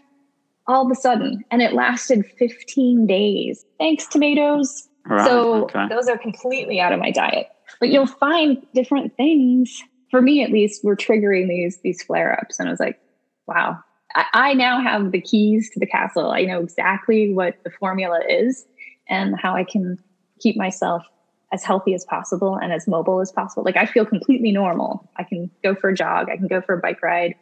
[0.66, 3.64] all of a sudden, and it lasted 15 days.
[3.78, 4.88] Thanks, tomatoes.
[5.06, 5.86] Right, so okay.
[5.88, 7.48] those are completely out of my diet.
[7.80, 9.82] But you'll find different things.
[10.10, 12.98] For me, at least, were triggering these these flare ups, and I was like,
[13.46, 13.78] "Wow!"
[14.14, 16.30] I, I now have the keys to the castle.
[16.30, 18.64] I know exactly what the formula is
[19.08, 19.98] and how I can
[20.40, 21.04] keep myself
[21.52, 23.62] as healthy as possible and as mobile as possible.
[23.64, 25.08] Like I feel completely normal.
[25.16, 27.34] I can go for a jog, I can go for a bike ride.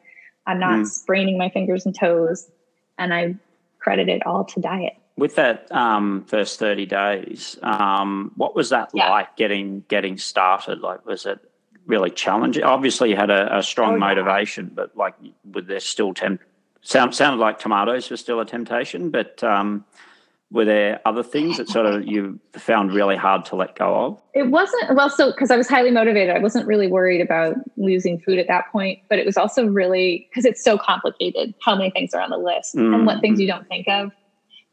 [0.46, 0.86] I'm not mm.
[0.86, 2.50] spraining my fingers and toes,
[2.98, 3.36] and I
[3.78, 4.94] credit it all to diet.
[5.16, 9.10] With that um, first 30 days, um, what was that yeah.
[9.10, 10.80] like getting getting started?
[10.80, 11.38] Like, was it
[11.86, 12.64] really challenging?
[12.64, 14.74] Obviously, you had a, a strong oh, motivation, yeah.
[14.74, 16.44] but like, would there still tempt?
[16.84, 19.84] Sound, sounded like tomatoes were still a temptation, but um,
[20.52, 24.22] were there other things that sort of you found really hard to let go of?
[24.34, 28.20] It wasn't well, so because I was highly motivated, I wasn't really worried about losing
[28.20, 29.00] food at that point.
[29.08, 32.36] But it was also really because it's so complicated how many things are on the
[32.36, 32.94] list mm.
[32.94, 34.12] and what things you don't think of.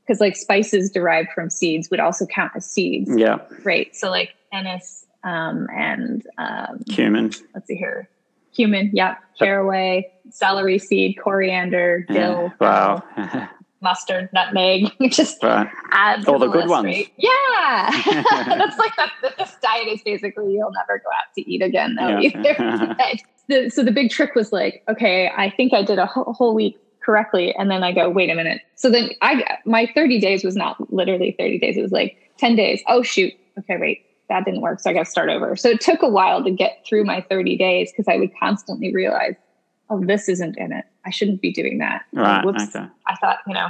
[0.06, 3.10] Because like spices derived from seeds would also count as seeds.
[3.16, 3.38] Yeah.
[3.64, 3.96] Right.
[3.96, 7.32] So like anise um, and um, cumin.
[7.54, 8.10] Let's see here.
[8.54, 9.20] Cumin, yep.
[9.38, 12.52] Caraway, celery seed, coriander, dill.
[12.60, 13.04] Yeah.
[13.16, 13.50] Wow.
[13.82, 15.68] mustard, nutmeg, just right.
[15.92, 17.08] add all the good ones.
[17.18, 17.90] Yeah,
[18.48, 19.12] that's like that.
[19.38, 22.20] This diet is basically you'll never go out to eat again though.
[22.20, 23.16] Yeah.
[23.48, 26.54] the, so the big trick was like, okay, I think I did a whole, whole
[26.54, 28.62] week correctly, and then I go, wait a minute.
[28.76, 31.78] So then I my 30 days was not literally 30 days.
[31.78, 32.82] It was like 10 days.
[32.88, 33.34] Oh shoot.
[33.58, 34.06] Okay, wait.
[34.30, 34.80] That didn't work.
[34.80, 35.56] So I got to start over.
[35.56, 38.94] So it took a while to get through my 30 days because I would constantly
[38.94, 39.34] realize
[39.90, 40.86] oh, this isn't in it.
[41.06, 42.04] I shouldn't be doing that.
[42.14, 42.46] Right.
[42.46, 42.76] Whoops.
[42.76, 42.86] Okay.
[43.08, 43.70] I thought, you know,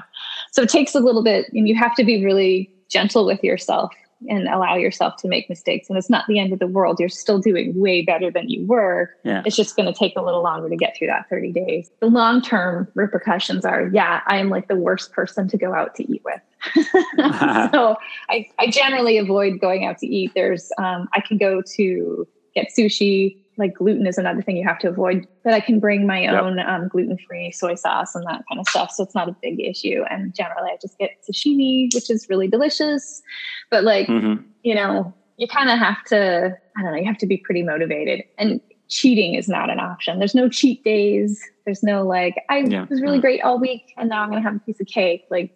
[0.51, 3.93] so it takes a little bit and you have to be really gentle with yourself
[4.27, 5.87] and allow yourself to make mistakes.
[5.87, 6.99] And it's not the end of the world.
[6.99, 9.15] You're still doing way better than you were.
[9.23, 9.43] Yeah.
[9.45, 11.89] It's just going to take a little longer to get through that 30 days.
[12.01, 15.95] The long term repercussions are, yeah, I am like the worst person to go out
[15.95, 16.41] to eat with.
[17.71, 17.95] so
[18.29, 20.31] I, I generally avoid going out to eat.
[20.35, 24.79] There's, um, I can go to get sushi like gluten is another thing you have
[24.79, 25.27] to avoid.
[25.43, 26.41] But I can bring my yep.
[26.41, 28.91] own um, gluten free soy sauce and that kind of stuff.
[28.91, 30.03] So it's not a big issue.
[30.09, 33.21] And generally, I just get sashimi, which is really delicious.
[33.69, 34.43] But like, mm-hmm.
[34.63, 37.63] you know, you kind of have to, I don't know, you have to be pretty
[37.63, 38.23] motivated.
[38.37, 40.17] And cheating is not an option.
[40.19, 41.39] There's no cheat days.
[41.65, 42.85] There's no like, I yeah.
[42.89, 45.25] was really great all week and now I'm going to have a piece of cake.
[45.29, 45.55] Like,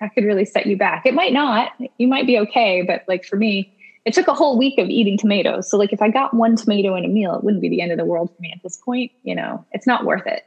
[0.00, 1.06] that could really set you back.
[1.06, 1.72] It might not.
[1.98, 2.82] You might be okay.
[2.82, 3.75] But like for me,
[4.06, 5.68] it took a whole week of eating tomatoes.
[5.68, 7.90] So like if I got one tomato in a meal, it wouldn't be the end
[7.90, 9.10] of the world for me at this point.
[9.24, 10.46] You know, it's not worth it.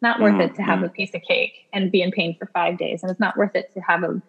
[0.00, 0.86] Not worth it to have mm-hmm.
[0.86, 3.02] a piece of cake and be in pain for five days.
[3.02, 4.20] And it's not worth it to have a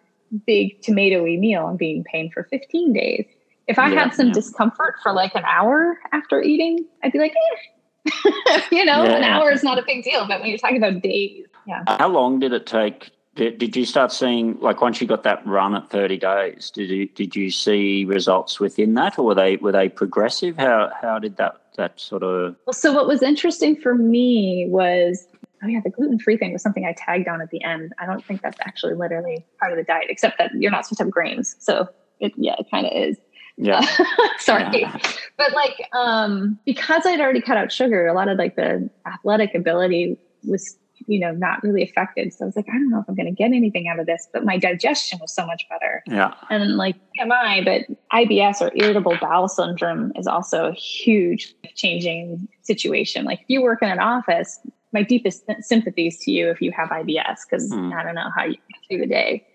[0.46, 3.26] big tomatoey meal and be in pain for 15 days.
[3.66, 7.34] If I yeah, had some discomfort for like an hour after eating, I'd be like,
[7.34, 8.60] eh.
[8.72, 10.28] you know, an hour is not a big deal.
[10.28, 11.82] But when you're talking about days, yeah.
[11.88, 15.46] How long did it take did, did you start seeing like once you got that
[15.46, 19.56] run at 30 days did you did you see results within that or were they
[19.56, 20.56] were they progressive?
[20.56, 25.28] How how did that that sort of well so what was interesting for me was
[25.62, 27.92] oh yeah the gluten-free thing was something i tagged on at the end.
[27.98, 30.98] I don't think that's actually literally part of the diet except that you're not supposed
[30.98, 31.54] to have grains.
[31.58, 33.18] So it yeah it kind of is.
[33.58, 33.80] Yeah.
[34.38, 34.80] Sorry.
[34.80, 34.98] Yeah.
[35.36, 39.54] but like um because i'd already cut out sugar a lot of like the athletic
[39.54, 42.32] ability was you know, not really affected.
[42.32, 44.06] So I was like, I don't know if I'm going to get anything out of
[44.06, 46.02] this, but my digestion was so much better.
[46.06, 46.34] Yeah.
[46.50, 47.82] And like MI, but
[48.12, 53.24] IBS or irritable bowel syndrome is also a huge changing situation.
[53.24, 54.58] Like if you work in an office,
[54.92, 57.94] my deepest sympathies to you if you have IBS, because mm.
[57.94, 59.46] I don't know how you get through the day.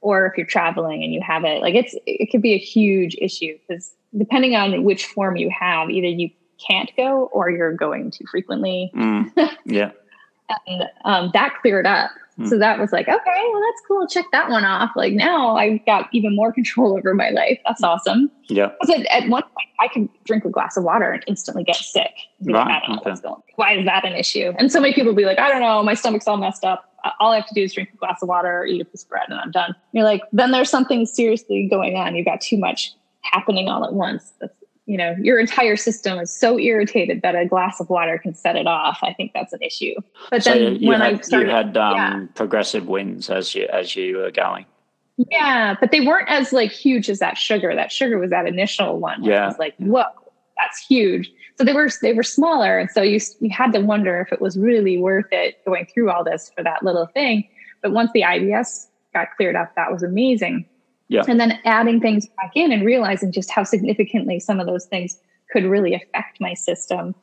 [0.00, 3.16] Or if you're traveling and you have it, like it's, it could be a huge
[3.20, 6.30] issue because depending on which form you have, either you
[6.64, 8.90] can't go or you're going too frequently.
[8.94, 9.56] Mm.
[9.64, 9.90] Yeah
[10.66, 12.10] and um, that cleared up.
[12.38, 12.48] Mm.
[12.48, 14.06] So that was like, okay, well, that's cool.
[14.06, 14.90] Check that one off.
[14.94, 17.58] Like now I've got even more control over my life.
[17.66, 18.30] That's awesome.
[18.48, 18.70] Yeah.
[18.80, 21.76] Because at, at one point I could drink a glass of water and instantly get
[21.76, 22.12] sick.
[22.42, 22.82] Right.
[22.88, 23.14] Okay.
[23.56, 24.52] Why is that an issue?
[24.58, 26.84] And so many people be like, I don't know, my stomach's all messed up.
[27.20, 29.02] All I have to do is drink a glass of water or eat a piece
[29.02, 29.74] of bread and I'm done.
[29.92, 32.14] You're like, then there's something seriously going on.
[32.14, 34.32] You've got too much happening all at once.
[34.40, 34.57] That's
[34.88, 38.56] you know your entire system is so irritated that a glass of water can set
[38.56, 38.98] it off.
[39.02, 39.94] I think that's an issue.
[40.30, 42.20] But so then when had, i started you had um, yeah.
[42.34, 44.64] progressive wins as you as you were going.
[45.30, 47.74] Yeah but they weren't as like huge as that sugar.
[47.74, 50.04] That sugar was that initial one yeah was like whoa
[50.56, 51.30] that's huge.
[51.56, 54.40] So they were they were smaller and so you you had to wonder if it
[54.40, 57.46] was really worth it going through all this for that little thing.
[57.82, 60.64] But once the ibs got cleared up that was amazing
[61.08, 61.24] yeah.
[61.26, 65.18] And then adding things back in and realizing just how significantly some of those things
[65.50, 67.14] could really affect my system.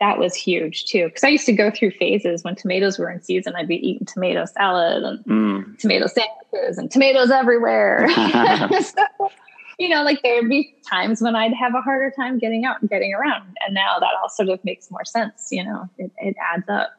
[0.00, 1.08] That was huge too.
[1.10, 3.54] Cause I used to go through phases when tomatoes were in season.
[3.56, 5.78] I'd be eating tomato salad and mm.
[5.78, 8.08] tomato sandwiches and tomatoes everywhere.
[8.80, 9.30] so,
[9.78, 12.90] you know, like there'd be times when I'd have a harder time getting out and
[12.90, 13.56] getting around.
[13.64, 15.48] And now that all sort of makes more sense.
[15.50, 16.90] You know, it, it adds up.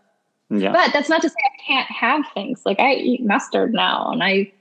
[0.50, 0.72] Yeah.
[0.72, 2.62] But that's not to say I can't have things.
[2.65, 4.52] Like I eat mustard now and I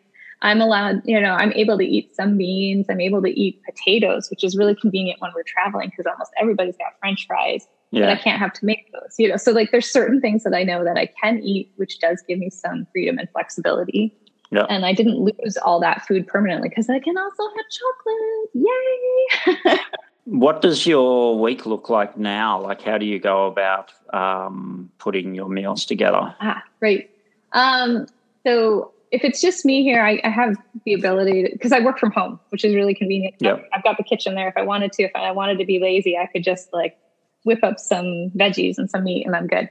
[0.42, 2.86] I'm allowed, you know, I'm able to eat some beans.
[2.90, 6.76] I'm able to eat potatoes, which is really convenient when we're traveling because almost everybody's
[6.76, 7.66] got French fries.
[7.92, 8.02] Yeah.
[8.02, 9.36] But I can't have tomatoes, you know.
[9.36, 12.38] So like, there's certain things that I know that I can eat, which does give
[12.38, 14.16] me some freedom and flexibility.
[14.50, 14.66] Yeah.
[14.68, 18.66] And I didn't lose all that food permanently because I can also have
[19.54, 19.70] chocolate.
[19.74, 19.78] Yay!
[20.24, 22.60] what does your week look like now?
[22.60, 26.34] Like, how do you go about um, putting your meals together?
[26.40, 27.08] Ah, right.
[27.52, 28.06] Um,
[28.44, 32.10] so if it's just me here, I, I have the ability because I work from
[32.10, 33.34] home, which is really convenient.
[33.40, 33.68] Yep.
[33.72, 34.48] I've got the kitchen there.
[34.48, 36.96] If I wanted to, if I wanted to be lazy, I could just like
[37.44, 39.68] whip up some veggies and some meat and I'm good.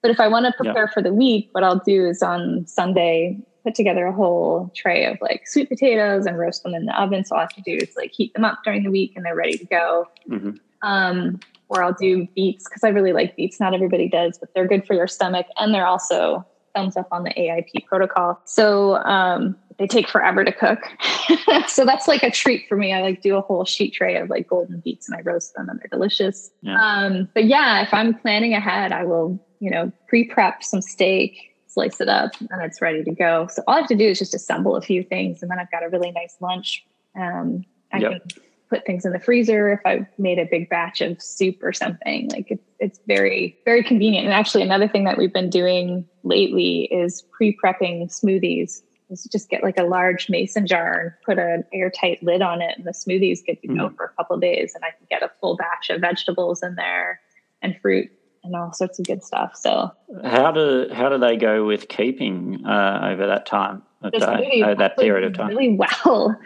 [0.00, 0.94] But if I want to prepare yep.
[0.94, 5.18] for the week, what I'll do is on Sunday, put together a whole tray of
[5.20, 7.22] like sweet potatoes and roast them in the oven.
[7.22, 9.26] So all I have to do is like heat them up during the week and
[9.26, 10.06] they're ready to go.
[10.26, 10.52] Mm-hmm.
[10.82, 11.38] Um,
[11.68, 13.60] or I'll do beets because I really like beets.
[13.60, 17.24] Not everybody does, but they're good for your stomach and they're also thumbs up on
[17.24, 18.40] the AIP protocol.
[18.44, 20.80] So um, they take forever to cook.
[21.68, 22.92] so that's like a treat for me.
[22.92, 25.68] I like do a whole sheet tray of like golden beets and I roast them
[25.68, 26.50] and they're delicious.
[26.62, 26.76] Yeah.
[26.80, 32.00] Um, but yeah, if I'm planning ahead, I will, you know, pre-prep some steak, slice
[32.00, 33.46] it up, and it's ready to go.
[33.50, 35.70] So all I have to do is just assemble a few things and then I've
[35.70, 36.84] got a really nice lunch.
[37.16, 38.10] Um, I yep.
[38.10, 41.72] can put things in the freezer if I've made a big batch of soup or
[41.72, 42.30] something.
[42.30, 44.24] Like it's it's very very convenient.
[44.24, 48.82] And actually, another thing that we've been doing lately is pre-prepping smoothies.
[49.10, 52.78] Is just get like a large mason jar and put an airtight lid on it,
[52.78, 53.96] and the smoothies get to go mm.
[53.96, 57.20] for a couple days, and I can get a full batch of vegetables in there
[57.60, 58.08] and fruit
[58.44, 59.56] and all sorts of good stuff.
[59.56, 59.90] So
[60.24, 63.82] how do how do they go with keeping uh, over that time?
[64.02, 66.38] Of day, uh, that period of time really well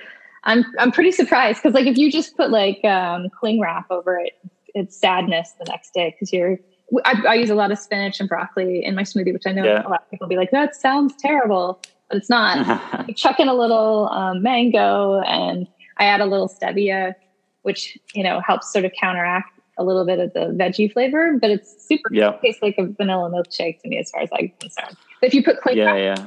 [0.45, 4.19] I'm I'm pretty surprised because like if you just put like um, cling wrap over
[4.19, 4.33] it,
[4.75, 6.59] it's sadness the next day because you're
[7.05, 9.65] I, I, use a lot of spinach and broccoli in my smoothie, which I know
[9.65, 9.87] yeah.
[9.87, 13.09] a lot of people be like, that sounds terrible, but it's not.
[13.09, 17.15] you chuck in a little um, mango and I add a little stevia,
[17.63, 21.51] which, you know, helps sort of counteract a little bit of the veggie flavor, but
[21.51, 22.41] it's super, yep.
[22.43, 24.97] tastes like a vanilla milkshake to me as far as I'm concerned.
[25.21, 26.27] But if you put cling, yeah, wrap, yeah.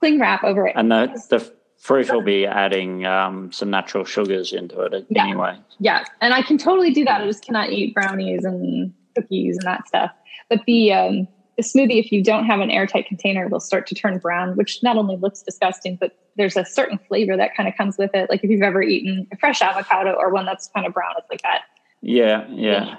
[0.00, 0.74] cling wrap over it.
[0.76, 1.52] And the, the
[1.84, 5.22] fruit will be adding um, some natural sugars into it yeah.
[5.22, 5.54] anyway.
[5.78, 6.02] Yeah.
[6.22, 7.20] And I can totally do that.
[7.20, 10.10] I just cannot eat brownies and cookies and that stuff.
[10.48, 13.94] But the um, the smoothie, if you don't have an airtight container, will start to
[13.94, 17.76] turn brown, which not only looks disgusting, but there's a certain flavor that kind of
[17.76, 18.30] comes with it.
[18.30, 21.28] Like if you've ever eaten a fresh avocado or one that's kind of brown, it's
[21.30, 21.64] like that.
[22.00, 22.96] Yeah, yeah.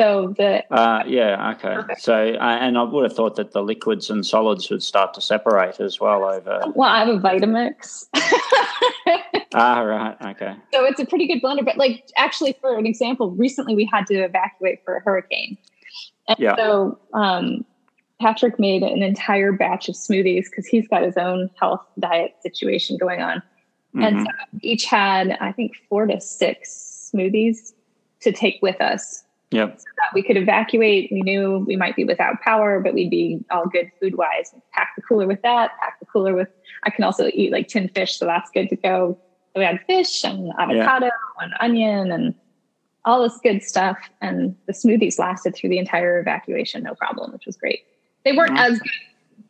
[0.00, 1.94] So the uh, yeah, okay.
[1.98, 5.20] So uh, and I would have thought that the liquids and solids would start to
[5.20, 6.62] separate as well over.
[6.76, 8.06] Well, I have a Vitamix.
[9.54, 10.16] ah, right.
[10.22, 10.54] Okay.
[10.72, 11.64] So it's a pretty good blender.
[11.64, 15.58] But like, actually, for an example, recently we had to evacuate for a hurricane.
[16.28, 16.54] And yeah.
[16.54, 17.64] so um,
[18.20, 22.98] Patrick made an entire batch of smoothies because he's got his own health diet situation
[22.98, 23.38] going on.
[23.96, 24.02] Mm-hmm.
[24.02, 27.72] And so each had, I think, four to six smoothies
[28.20, 29.24] to take with us.
[29.50, 29.78] Yep.
[29.78, 31.10] So that we could evacuate.
[31.10, 34.54] We knew we might be without power, but we'd be all good food wise.
[34.72, 36.48] Pack the cooler with that, pack the cooler with,
[36.82, 39.18] I can also eat like tin fish, so that's good to go.
[39.54, 41.44] So we had fish and avocado yeah.
[41.44, 42.34] and onion and
[43.06, 43.96] all this good stuff.
[44.20, 47.80] And the smoothies lasted through the entire evacuation, no problem, which was great.
[48.24, 48.72] They weren't mm-hmm.
[48.72, 48.90] as good,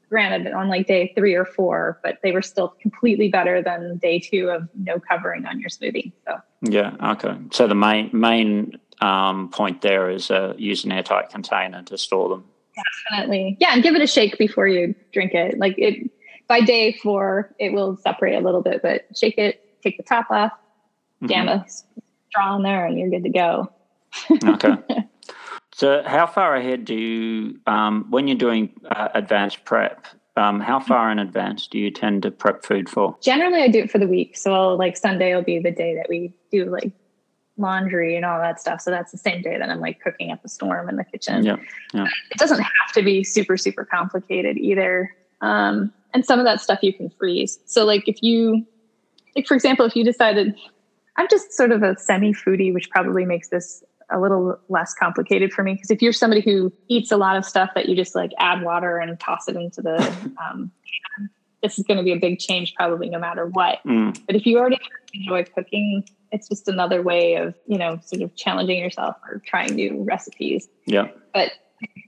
[0.08, 4.20] granted, on like day three or four, but they were still completely better than day
[4.20, 6.12] two of no covering on your smoothie.
[6.24, 7.36] So yeah, okay.
[7.50, 12.28] So the main main um, point there is uh, use an airtight container to store
[12.28, 12.44] them.
[13.10, 15.58] Definitely, yeah, and give it a shake before you drink it.
[15.58, 16.10] Like it
[16.48, 20.30] by day four, it will separate a little bit, but shake it, take the top
[20.30, 20.52] off,
[21.26, 21.60] jam mm-hmm.
[21.60, 21.68] a
[22.30, 23.72] straw in there, and you're good to go.
[24.44, 24.76] okay.
[25.74, 30.06] So, how far ahead do you, um, when you're doing uh, advanced prep,
[30.36, 33.16] um, how far in advance do you tend to prep food for?
[33.22, 34.36] Generally, I do it for the week.
[34.36, 36.92] So, like Sunday will be the day that we do like
[37.58, 38.80] laundry and all that stuff.
[38.80, 41.44] So that's the same day that I'm like cooking up a storm in the kitchen.
[41.44, 41.56] Yeah,
[41.92, 42.06] yeah.
[42.30, 45.14] It doesn't have to be super super complicated either.
[45.40, 47.58] Um, and some of that stuff you can freeze.
[47.66, 48.66] So like if you,
[49.36, 50.56] like for example, if you decided,
[51.16, 55.52] I'm just sort of a semi foodie, which probably makes this a little less complicated
[55.52, 58.14] for me because if you're somebody who eats a lot of stuff that you just
[58.14, 59.96] like add water and toss it into the
[60.50, 60.70] um,
[61.62, 64.18] this is going to be a big change probably no matter what mm.
[64.26, 64.78] but if you already
[65.12, 69.74] enjoy cooking it's just another way of you know sort of challenging yourself or trying
[69.74, 70.68] new recipes.
[70.86, 71.08] Yeah.
[71.32, 71.52] But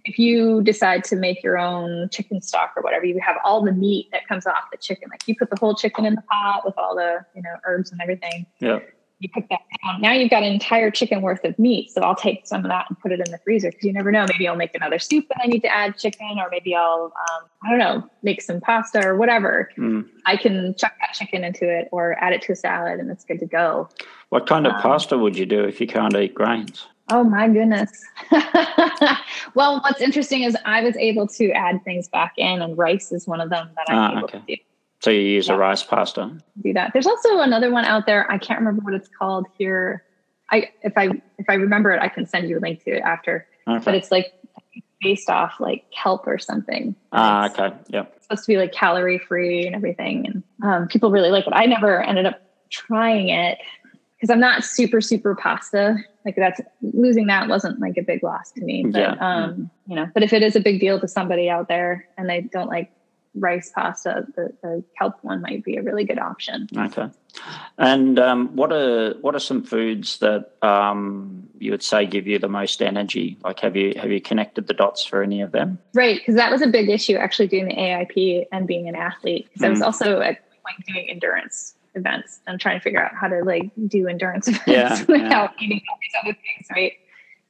[0.05, 3.73] if you decide to make your own chicken stock or whatever you have all the
[3.73, 5.09] meat that comes off the chicken.
[5.11, 7.93] Like you put the whole chicken in the pot with all the you know herbs
[7.93, 8.47] and everything.
[8.59, 8.81] Yeah
[9.21, 10.01] you put that down.
[10.01, 11.91] Now you've got an entire chicken worth of meat.
[11.93, 14.11] So I'll take some of that and put it in the freezer because you never
[14.11, 14.27] know.
[14.29, 17.49] Maybe I'll make another soup and I need to add chicken, or maybe I'll, um,
[17.63, 19.71] I don't know, make some pasta or whatever.
[19.77, 20.09] Mm.
[20.27, 23.25] I can chuck that chicken into it or add it to a salad and it's
[23.25, 23.89] good to go.
[24.31, 26.87] What kind of um, pasta would you do if you can't eat grains?
[27.13, 27.91] Oh my goodness.
[29.55, 33.27] well, what's interesting is I was able to add things back in, and rice is
[33.27, 34.39] one of them that I'm ah, able okay.
[34.39, 34.63] to do.
[35.01, 35.55] So you use yeah.
[35.55, 36.31] a rice pasta.
[36.63, 36.93] Do that.
[36.93, 38.31] There's also another one out there.
[38.31, 40.05] I can't remember what it's called here.
[40.51, 43.03] I if I if I remember it, I can send you a link to it
[43.03, 43.47] after.
[43.67, 43.85] Okay.
[43.85, 44.33] But it's like
[45.01, 46.95] based off like kelp or something.
[47.13, 47.75] Ah, okay.
[47.89, 48.05] Yeah.
[48.21, 51.53] Supposed to be like calorie free and everything, and um, people really like it.
[51.55, 53.59] I never ended up trying it
[54.17, 55.97] because I'm not super super pasta.
[56.27, 58.85] Like that's losing that wasn't like a big loss to me.
[58.85, 59.15] But yeah.
[59.15, 62.29] um, you know, but if it is a big deal to somebody out there and
[62.29, 62.93] they don't like
[63.35, 66.69] rice pasta, the, the kelp one might be a really good option.
[66.77, 67.09] Okay.
[67.79, 72.39] And um, what are what are some foods that um, you would say give you
[72.39, 73.39] the most energy?
[73.45, 75.79] Like, have you have you connected the dots for any of them?
[75.95, 79.49] Right, because that was a big issue actually doing the AIP and being an athlete.
[79.49, 79.67] Because mm.
[79.67, 79.85] I was mm.
[79.85, 84.07] also at like doing endurance events and trying to figure out how to like do
[84.09, 85.65] endurance events yeah, without yeah.
[85.67, 86.93] eating all these other things, right?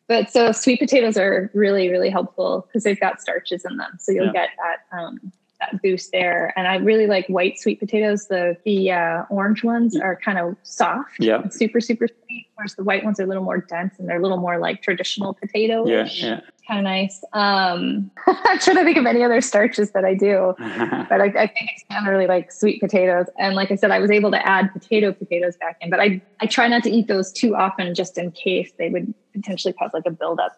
[0.08, 4.12] But so sweet potatoes are really really helpful because they've got starches in them, so
[4.12, 4.32] you'll yeah.
[4.32, 6.52] get that um, that boost there.
[6.56, 8.26] And I really like white sweet potatoes.
[8.26, 12.46] The the uh, orange ones are kind of soft, yeah, super super sweet.
[12.54, 14.82] Whereas the white ones are a little more dense and they're a little more like
[14.82, 15.86] traditional potato.
[15.86, 16.40] Yeah, yeah.
[16.66, 17.24] Kind of nice.
[17.32, 21.46] Um, I'm trying to think of any other starches that I do, but I, I
[21.46, 23.26] think it's generally like sweet potatoes.
[23.38, 26.20] And like I said, I was able to add potato potatoes back in, but I
[26.40, 29.90] I try not to eat those too often, just in case they would potentially cause
[29.92, 30.52] like a buildup.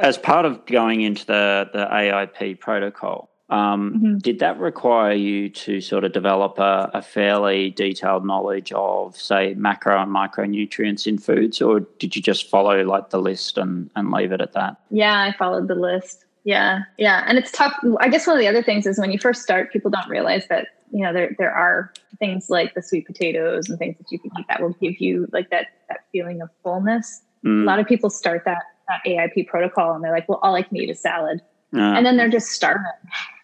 [0.00, 4.18] As part of going into the the AIP protocol, Um, mm-hmm.
[4.18, 9.54] Did that require you to sort of develop a, a, fairly detailed knowledge of, say,
[9.54, 14.10] macro and micronutrients in foods, or did you just follow like the list and, and
[14.10, 14.76] leave it at that?
[14.90, 16.26] Yeah, I followed the list.
[16.44, 17.72] Yeah, yeah, and it's tough.
[18.00, 20.46] I guess one of the other things is when you first start, people don't realize
[20.48, 24.18] that you know there there are things like the sweet potatoes and things that you
[24.18, 27.22] can eat that will give you like that that feeling of fullness.
[27.44, 27.62] Mm.
[27.62, 30.62] A lot of people start that that AIP protocol and they're like, well, all I
[30.62, 31.40] can eat is salad.
[31.74, 32.84] Uh, and then they're just starving.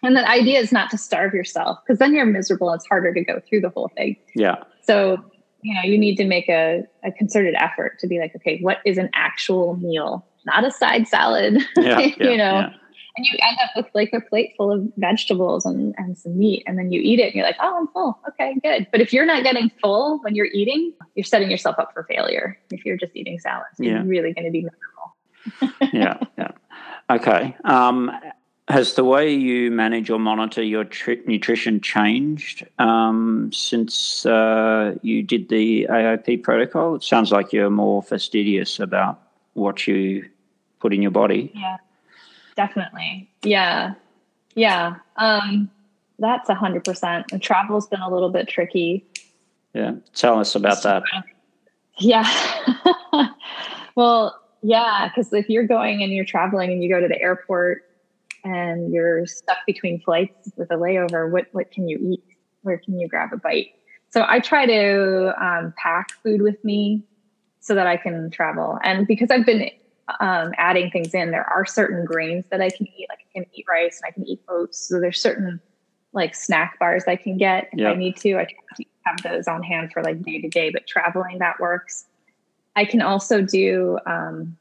[0.01, 2.73] And the idea is not to starve yourself because then you're miserable.
[2.73, 4.15] It's harder to go through the whole thing.
[4.35, 4.63] Yeah.
[4.81, 5.23] So,
[5.61, 8.79] you know, you need to make a, a concerted effort to be like, okay, what
[8.85, 10.25] is an actual meal?
[10.45, 12.53] Not a side salad, yeah, you yeah, know?
[12.59, 12.73] Yeah.
[13.17, 16.63] And you end up with like a plate full of vegetables and, and some meat.
[16.67, 18.19] And then you eat it and you're like, oh, I'm full.
[18.29, 18.87] Okay, good.
[18.91, 22.59] But if you're not getting full when you're eating, you're setting yourself up for failure.
[22.71, 25.91] If you're just eating salads, you're really going to be miserable.
[25.93, 26.17] yeah.
[26.37, 26.51] Yeah.
[27.09, 27.55] Okay.
[27.63, 28.11] Um,
[28.67, 35.21] has the way you manage or monitor your tri- nutrition changed um, since uh, you
[35.21, 36.95] did the AIP protocol?
[36.95, 39.21] It sounds like you're more fastidious about
[39.53, 40.27] what you
[40.79, 41.51] put in your body.
[41.53, 41.77] Yeah,
[42.55, 43.29] definitely.
[43.43, 43.93] Yeah,
[44.55, 44.95] yeah.
[45.17, 45.69] Um,
[46.17, 47.27] that's a hundred percent.
[47.29, 49.05] The travel's been a little bit tricky.
[49.75, 51.03] Yeah, tell us about that.
[51.99, 52.27] Yeah.
[53.95, 57.83] well, yeah, because if you're going and you're traveling and you go to the airport
[58.43, 62.23] and you're stuck between flights with a layover, what what can you eat?
[62.63, 63.75] Where can you grab a bite?
[64.09, 67.03] So I try to um, pack food with me
[67.59, 68.79] so that I can travel.
[68.83, 69.69] And because I've been
[70.19, 73.05] um, adding things in, there are certain grains that I can eat.
[73.07, 74.79] Like I can eat rice and I can eat oats.
[74.79, 75.59] So there's certain
[76.13, 77.93] like snack bars I can get if yep.
[77.93, 78.37] I need to.
[78.37, 82.07] I can have those on hand for like day to day, but traveling that works.
[82.75, 84.57] I can also do um,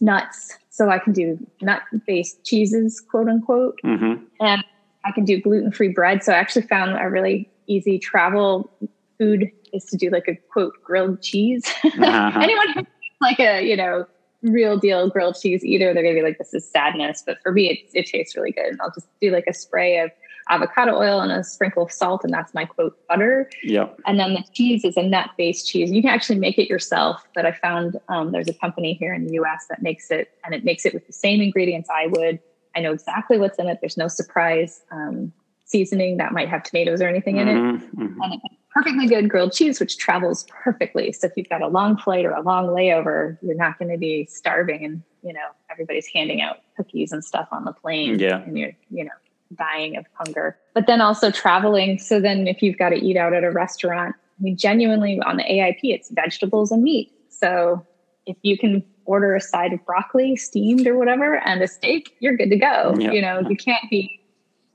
[0.00, 0.56] nuts.
[0.70, 3.78] So I can do nut based cheeses, quote unquote.
[3.84, 4.24] Mm-hmm.
[4.40, 4.64] And
[5.04, 6.22] I can do gluten free bread.
[6.22, 8.70] So I actually found a really easy travel
[9.18, 11.64] food is to do like a quote grilled cheese.
[11.84, 12.32] Uh-huh.
[12.42, 12.86] Anyone
[13.20, 14.06] like a, you know,
[14.42, 17.22] real deal grilled cheese either, they're gonna be like, this is sadness.
[17.24, 18.66] But for me, it, it tastes really good.
[18.66, 20.10] And I'll just do like a spray of
[20.48, 23.50] avocado oil and a sprinkle of salt, and that's my quote butter.
[23.62, 23.88] Yeah.
[24.06, 25.90] And then the cheese is a nut based cheese.
[25.90, 29.26] You can actually make it yourself, but I found um, there's a company here in
[29.26, 32.40] the US that makes it, and it makes it with the same ingredients I would.
[32.74, 33.78] I know exactly what's in it.
[33.80, 35.32] There's no surprise um,
[35.64, 37.54] seasoning that might have tomatoes or anything in it.
[37.54, 38.02] Mm-hmm.
[38.02, 38.22] mm-hmm.
[38.22, 41.12] And it's perfectly good grilled cheese, which travels perfectly.
[41.12, 43.98] So if you've got a long flight or a long layover, you're not going to
[43.98, 48.18] be starving and, you know, everybody's handing out cookies and stuff on the plane.
[48.18, 48.42] Yeah.
[48.42, 49.10] And you're, you know,
[49.54, 50.56] dying of hunger.
[50.74, 51.98] But then also traveling.
[51.98, 55.36] So then if you've got to eat out at a restaurant, I mean, genuinely on
[55.36, 57.12] the AIP, it's vegetables and meat.
[57.28, 57.84] So
[58.26, 62.36] if you can order a side of broccoli steamed or whatever and a steak, you're
[62.36, 62.94] good to go.
[62.98, 63.12] Yep.
[63.12, 64.20] You know, you can't be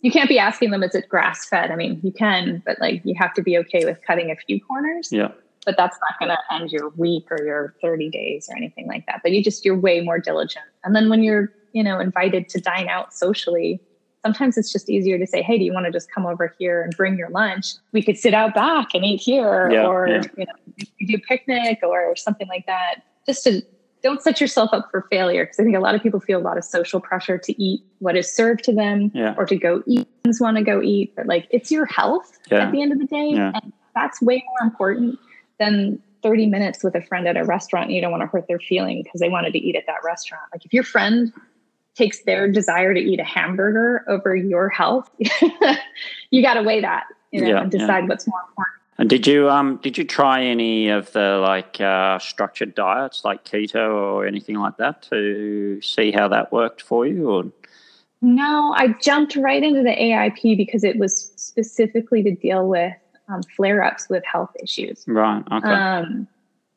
[0.02, 1.72] you can't be asking them is it grass fed?
[1.72, 4.62] I mean, you can, but like you have to be okay with cutting a few
[4.62, 5.10] corners.
[5.12, 5.32] Yeah.
[5.66, 9.08] But that's not going to end your week or your 30 days or anything like
[9.08, 9.22] that.
[9.24, 10.66] But you just you're way more diligent.
[10.84, 13.82] And then when you're, you know, invited to dine out socially,
[14.26, 16.82] sometimes it's just easier to say, hey, do you want to just come over here
[16.82, 17.76] and bring your lunch?
[17.92, 20.24] We could sit out back and eat here, yeah, or yeah.
[20.36, 20.54] you know,
[21.06, 23.04] do a picnic or something like that.
[23.28, 23.62] Just to
[24.02, 26.42] don't set yourself up for failure because I think a lot of people feel a
[26.42, 29.36] lot of social pressure to eat what is served to them yeah.
[29.38, 30.08] or to go eat
[30.40, 31.14] want to go eat.
[31.16, 33.32] But like it's your health at the end of the day.
[33.32, 35.20] And that's way more important
[35.60, 38.48] than 30 minutes with a friend at a restaurant and you don't want to hurt
[38.48, 40.44] their feeling because they wanted to eat at that restaurant.
[40.52, 41.32] Like if your friend
[41.96, 45.10] takes their desire to eat a hamburger over your health,
[46.30, 48.10] you got to weigh that, you know, yeah, and decide yeah.
[48.10, 48.76] what's more important.
[48.98, 53.44] And did you um did you try any of the like uh, structured diets like
[53.44, 57.44] keto or anything like that to see how that worked for you or?
[58.22, 62.94] No, I jumped right into the AIP because it was specifically to deal with
[63.28, 65.04] um, flare ups with health issues.
[65.08, 65.44] Right.
[65.52, 65.68] Okay.
[65.68, 66.28] Um,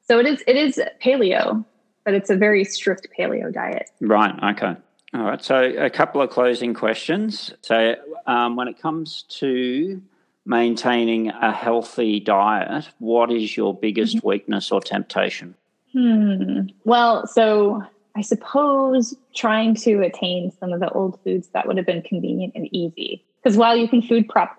[0.07, 1.65] so it is it is paleo,
[2.05, 3.91] but it's a very strict paleo diet.
[4.01, 4.35] Right.
[4.57, 4.77] Okay.
[5.15, 5.43] All right.
[5.43, 7.53] So, a couple of closing questions.
[7.63, 7.97] So,
[8.27, 10.03] um, when it comes to
[10.45, 14.29] maintaining a healthy diet, what is your biggest mm-hmm.
[14.29, 15.55] weakness or temptation?
[15.93, 16.69] Hmm.
[16.85, 17.83] Well, so
[18.17, 22.55] I suppose trying to attain some of the old foods that would have been convenient
[22.55, 23.25] and easy.
[23.43, 24.51] Because while you can food prep,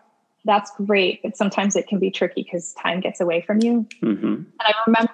[0.45, 3.85] that's great, but sometimes it can be tricky because time gets away from you.
[4.01, 4.25] Mm-hmm.
[4.25, 5.11] And I remember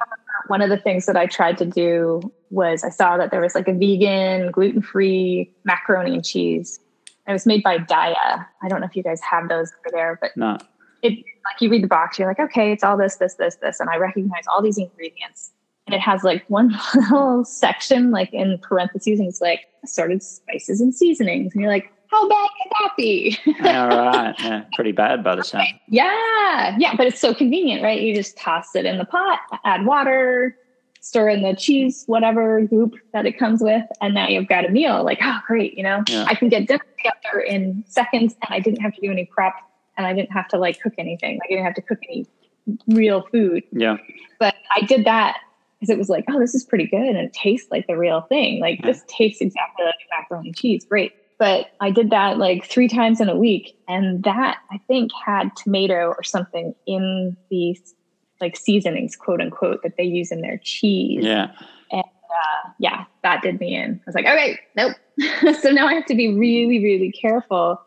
[0.48, 3.56] one of the things that I tried to do was I saw that there was
[3.56, 6.80] like a vegan, gluten free macaroni and cheese.
[7.28, 8.46] It was made by Daiya.
[8.62, 10.58] I don't know if you guys have those over there, but no.
[11.02, 13.80] it like you read the box, you're like, okay, it's all this, this, this, this,
[13.80, 15.52] and I recognize all these ingredients.
[15.88, 20.82] And it has like one little section, like in parentheses, and it's like assorted spices
[20.82, 21.54] and seasonings.
[21.54, 23.38] And you're like, how bad could that be?
[23.64, 24.36] All right.
[24.40, 25.68] Yeah, pretty bad by the sound.
[25.88, 26.76] Yeah.
[26.78, 26.96] Yeah.
[26.96, 28.02] But it's so convenient, right?
[28.02, 30.58] You just toss it in the pot, add water,
[31.02, 34.70] stir in the cheese, whatever goop that it comes with, and now you've got a
[34.70, 35.04] meal.
[35.04, 35.78] Like, oh, great.
[35.78, 36.26] You know, yeah.
[36.28, 39.54] I can get dinner together in seconds and I didn't have to do any prep
[39.98, 41.36] and I didn't have to like cook anything.
[41.36, 42.28] Like, I didn't have to cook any
[42.88, 43.64] real food.
[43.72, 43.98] Yeah.
[44.40, 45.38] But I did that
[45.80, 48.22] because it was like, oh, this is pretty good and it tastes like the real
[48.22, 48.60] thing.
[48.60, 48.88] Like, yeah.
[48.88, 50.86] this tastes exactly like macaroni and cheese.
[50.86, 53.78] Great but I did that like three times in a week.
[53.88, 57.94] And that I think had tomato or something in these
[58.42, 61.24] like seasonings, quote unquote, that they use in their cheese.
[61.24, 61.52] Yeah.
[61.92, 63.96] And uh, yeah, that did me in.
[63.96, 64.96] I was like, okay, nope.
[65.62, 67.82] so now I have to be really, really careful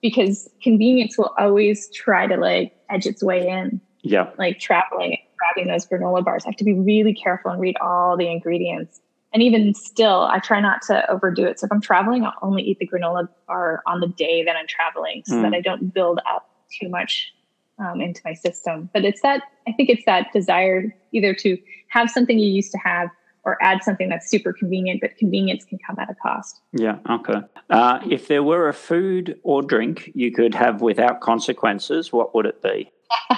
[0.00, 3.80] because convenience will always try to like edge its way in.
[4.02, 4.30] Yeah.
[4.38, 6.44] Like traveling, grabbing those granola bars.
[6.44, 9.00] I have to be really careful and read all the ingredients
[9.34, 11.58] and even still, I try not to overdo it.
[11.58, 14.68] So if I'm traveling, I'll only eat the granola bar on the day that I'm
[14.68, 15.42] traveling so mm.
[15.42, 16.48] that I don't build up
[16.80, 17.34] too much
[17.80, 18.88] um, into my system.
[18.94, 21.58] But it's that, I think it's that desire either to
[21.88, 23.08] have something you used to have
[23.44, 26.60] or add something that's super convenient, but convenience can come at a cost.
[26.72, 27.40] Yeah, okay.
[27.70, 32.46] Uh, if there were a food or drink you could have without consequences, what would
[32.46, 32.90] it be?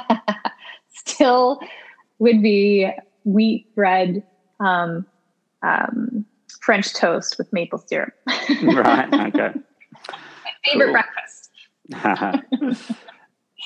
[0.90, 1.59] Still
[2.18, 2.90] would be
[3.24, 4.22] wheat bread
[4.61, 5.07] um,
[5.62, 6.24] um,
[6.61, 8.14] French toast with maple syrup.
[8.62, 9.12] right.
[9.12, 9.52] Okay.
[10.09, 11.50] My favorite breakfast.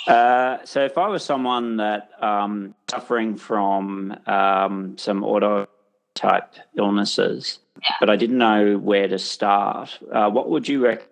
[0.06, 5.66] uh, so, if I was someone that um, suffering from um, some auto
[6.14, 7.92] type illnesses, yeah.
[7.98, 11.06] but I didn't know where to start, uh, what would you recommend?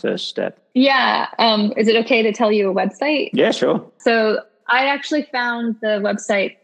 [0.00, 0.58] First step.
[0.72, 1.26] Yeah.
[1.38, 3.28] Um, is it okay to tell you a website?
[3.34, 3.86] Yeah, sure.
[3.98, 4.38] So
[4.68, 6.56] I actually found the website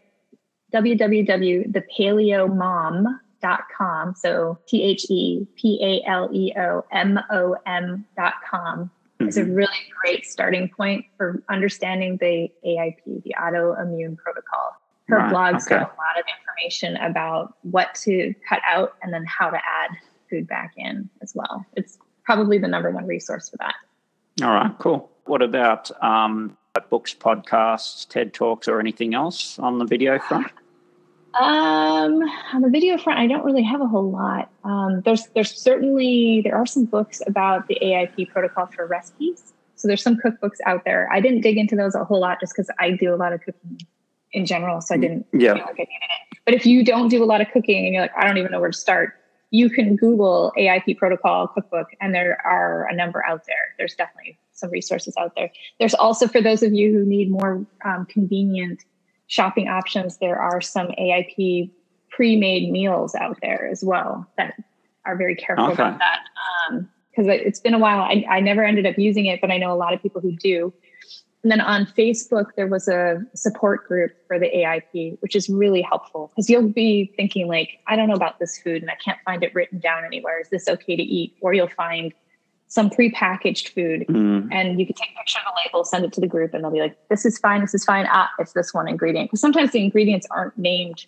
[0.73, 4.15] www.thepaleomom.com dot com.
[4.15, 9.27] So T H E P A L E O M O M dot com mm-hmm.
[9.27, 14.75] is a really great starting point for understanding the AIP, the autoimmune protocol.
[15.07, 15.29] Her right.
[15.29, 15.79] blog's okay.
[15.79, 19.89] got a lot of information about what to cut out and then how to add
[20.29, 21.65] food back in as well.
[21.75, 23.73] It's probably the number one resource for that.
[24.43, 25.09] All right, cool.
[25.25, 26.55] What about um,
[26.89, 30.47] books, podcasts, TED Talks, or anything else on the video front?
[31.35, 32.23] Um,
[32.53, 34.49] on the video front, I don't really have a whole lot.
[34.63, 39.53] Um, there's there's certainly there are some books about the AIP protocol for recipes.
[39.75, 41.07] So there's some cookbooks out there.
[41.11, 43.41] I didn't dig into those a whole lot just because I do a lot of
[43.41, 43.79] cooking
[44.33, 45.53] in general, so I didn't yeah.
[45.53, 46.37] feel like I needed it.
[46.45, 48.51] But if you don't do a lot of cooking and you're like, I don't even
[48.51, 49.13] know where to start,
[49.51, 53.73] you can Google AIP protocol cookbook, and there are a number out there.
[53.77, 55.49] There's definitely some resources out there.
[55.79, 58.83] There's also for those of you who need more um, convenient
[59.29, 61.71] shopping options, there are some AIP
[62.09, 64.55] pre-made meals out there as well that
[65.05, 65.73] are very careful okay.
[65.73, 66.19] about that.
[67.11, 68.01] Because um, it's been a while.
[68.01, 70.35] I, I never ended up using it, but I know a lot of people who
[70.35, 70.73] do.
[71.43, 75.81] And then on Facebook, there was a support group for the AIP, which is really
[75.81, 79.19] helpful because you'll be thinking like, I don't know about this food and I can't
[79.23, 80.41] find it written down anywhere.
[80.41, 81.35] Is this okay to eat?
[81.39, 82.13] Or you'll find
[82.69, 84.47] some pre-packaged food mm.
[84.51, 86.63] and you can take a picture of the label send it to the group and
[86.63, 89.41] they'll be like this is fine this is fine ah it's this one ingredient because
[89.41, 91.05] sometimes the ingredients aren't named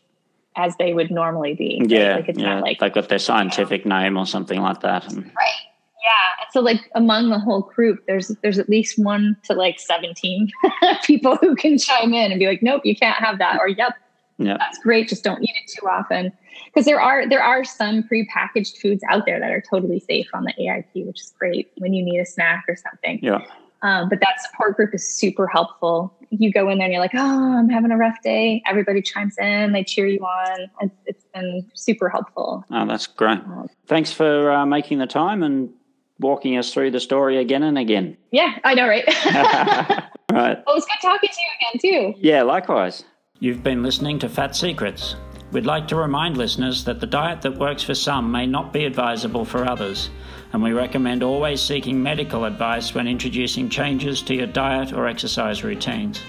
[0.58, 2.56] as they would normally be yeah like, it's yeah.
[2.56, 4.00] Not like like with their scientific you know.
[4.00, 5.62] name or something like that right
[6.04, 10.50] yeah so like among the whole group there's there's at least one to like 17
[11.06, 13.94] people who can chime in and be like nope you can't have that or yep
[14.40, 14.58] yeah.
[14.58, 16.32] that's great just don't eat it too often
[16.74, 20.44] because there are there are some pre-packaged foods out there that are totally safe on
[20.44, 23.20] the AIP, which is great when you need a snack or something.
[23.22, 23.46] Yeah.
[23.84, 26.16] Um, but that support group is super helpful.
[26.30, 28.62] You go in there and you're like, oh, I'm having a rough day.
[28.68, 30.70] Everybody chimes in, they cheer you on.
[30.82, 32.64] it's, it's been super helpful.
[32.70, 33.40] Oh, that's great.
[33.40, 35.72] Um, Thanks for uh, making the time and
[36.20, 38.18] walking us through the story again and again.
[38.30, 39.06] Yeah, I know, right?
[39.26, 40.08] right.
[40.30, 42.20] Well, it was good talking to you again, too.
[42.22, 43.04] Yeah, likewise.
[43.40, 45.16] You've been listening to Fat Secrets.
[45.52, 48.86] We'd like to remind listeners that the diet that works for some may not be
[48.86, 50.10] advisable for others,
[50.54, 55.62] and we recommend always seeking medical advice when introducing changes to your diet or exercise
[55.62, 56.22] routines.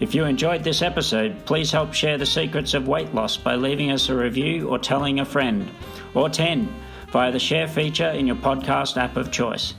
[0.00, 3.92] If you enjoyed this episode, please help share the secrets of weight loss by leaving
[3.92, 5.70] us a review or telling a friend,
[6.14, 6.68] or 10,
[7.12, 9.74] via the share feature in your podcast app of choice.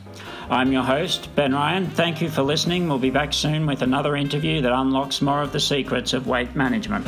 [0.49, 1.88] I'm your host, Ben Ryan.
[1.88, 2.88] Thank you for listening.
[2.88, 6.55] We'll be back soon with another interview that unlocks more of the secrets of weight
[6.55, 7.05] management.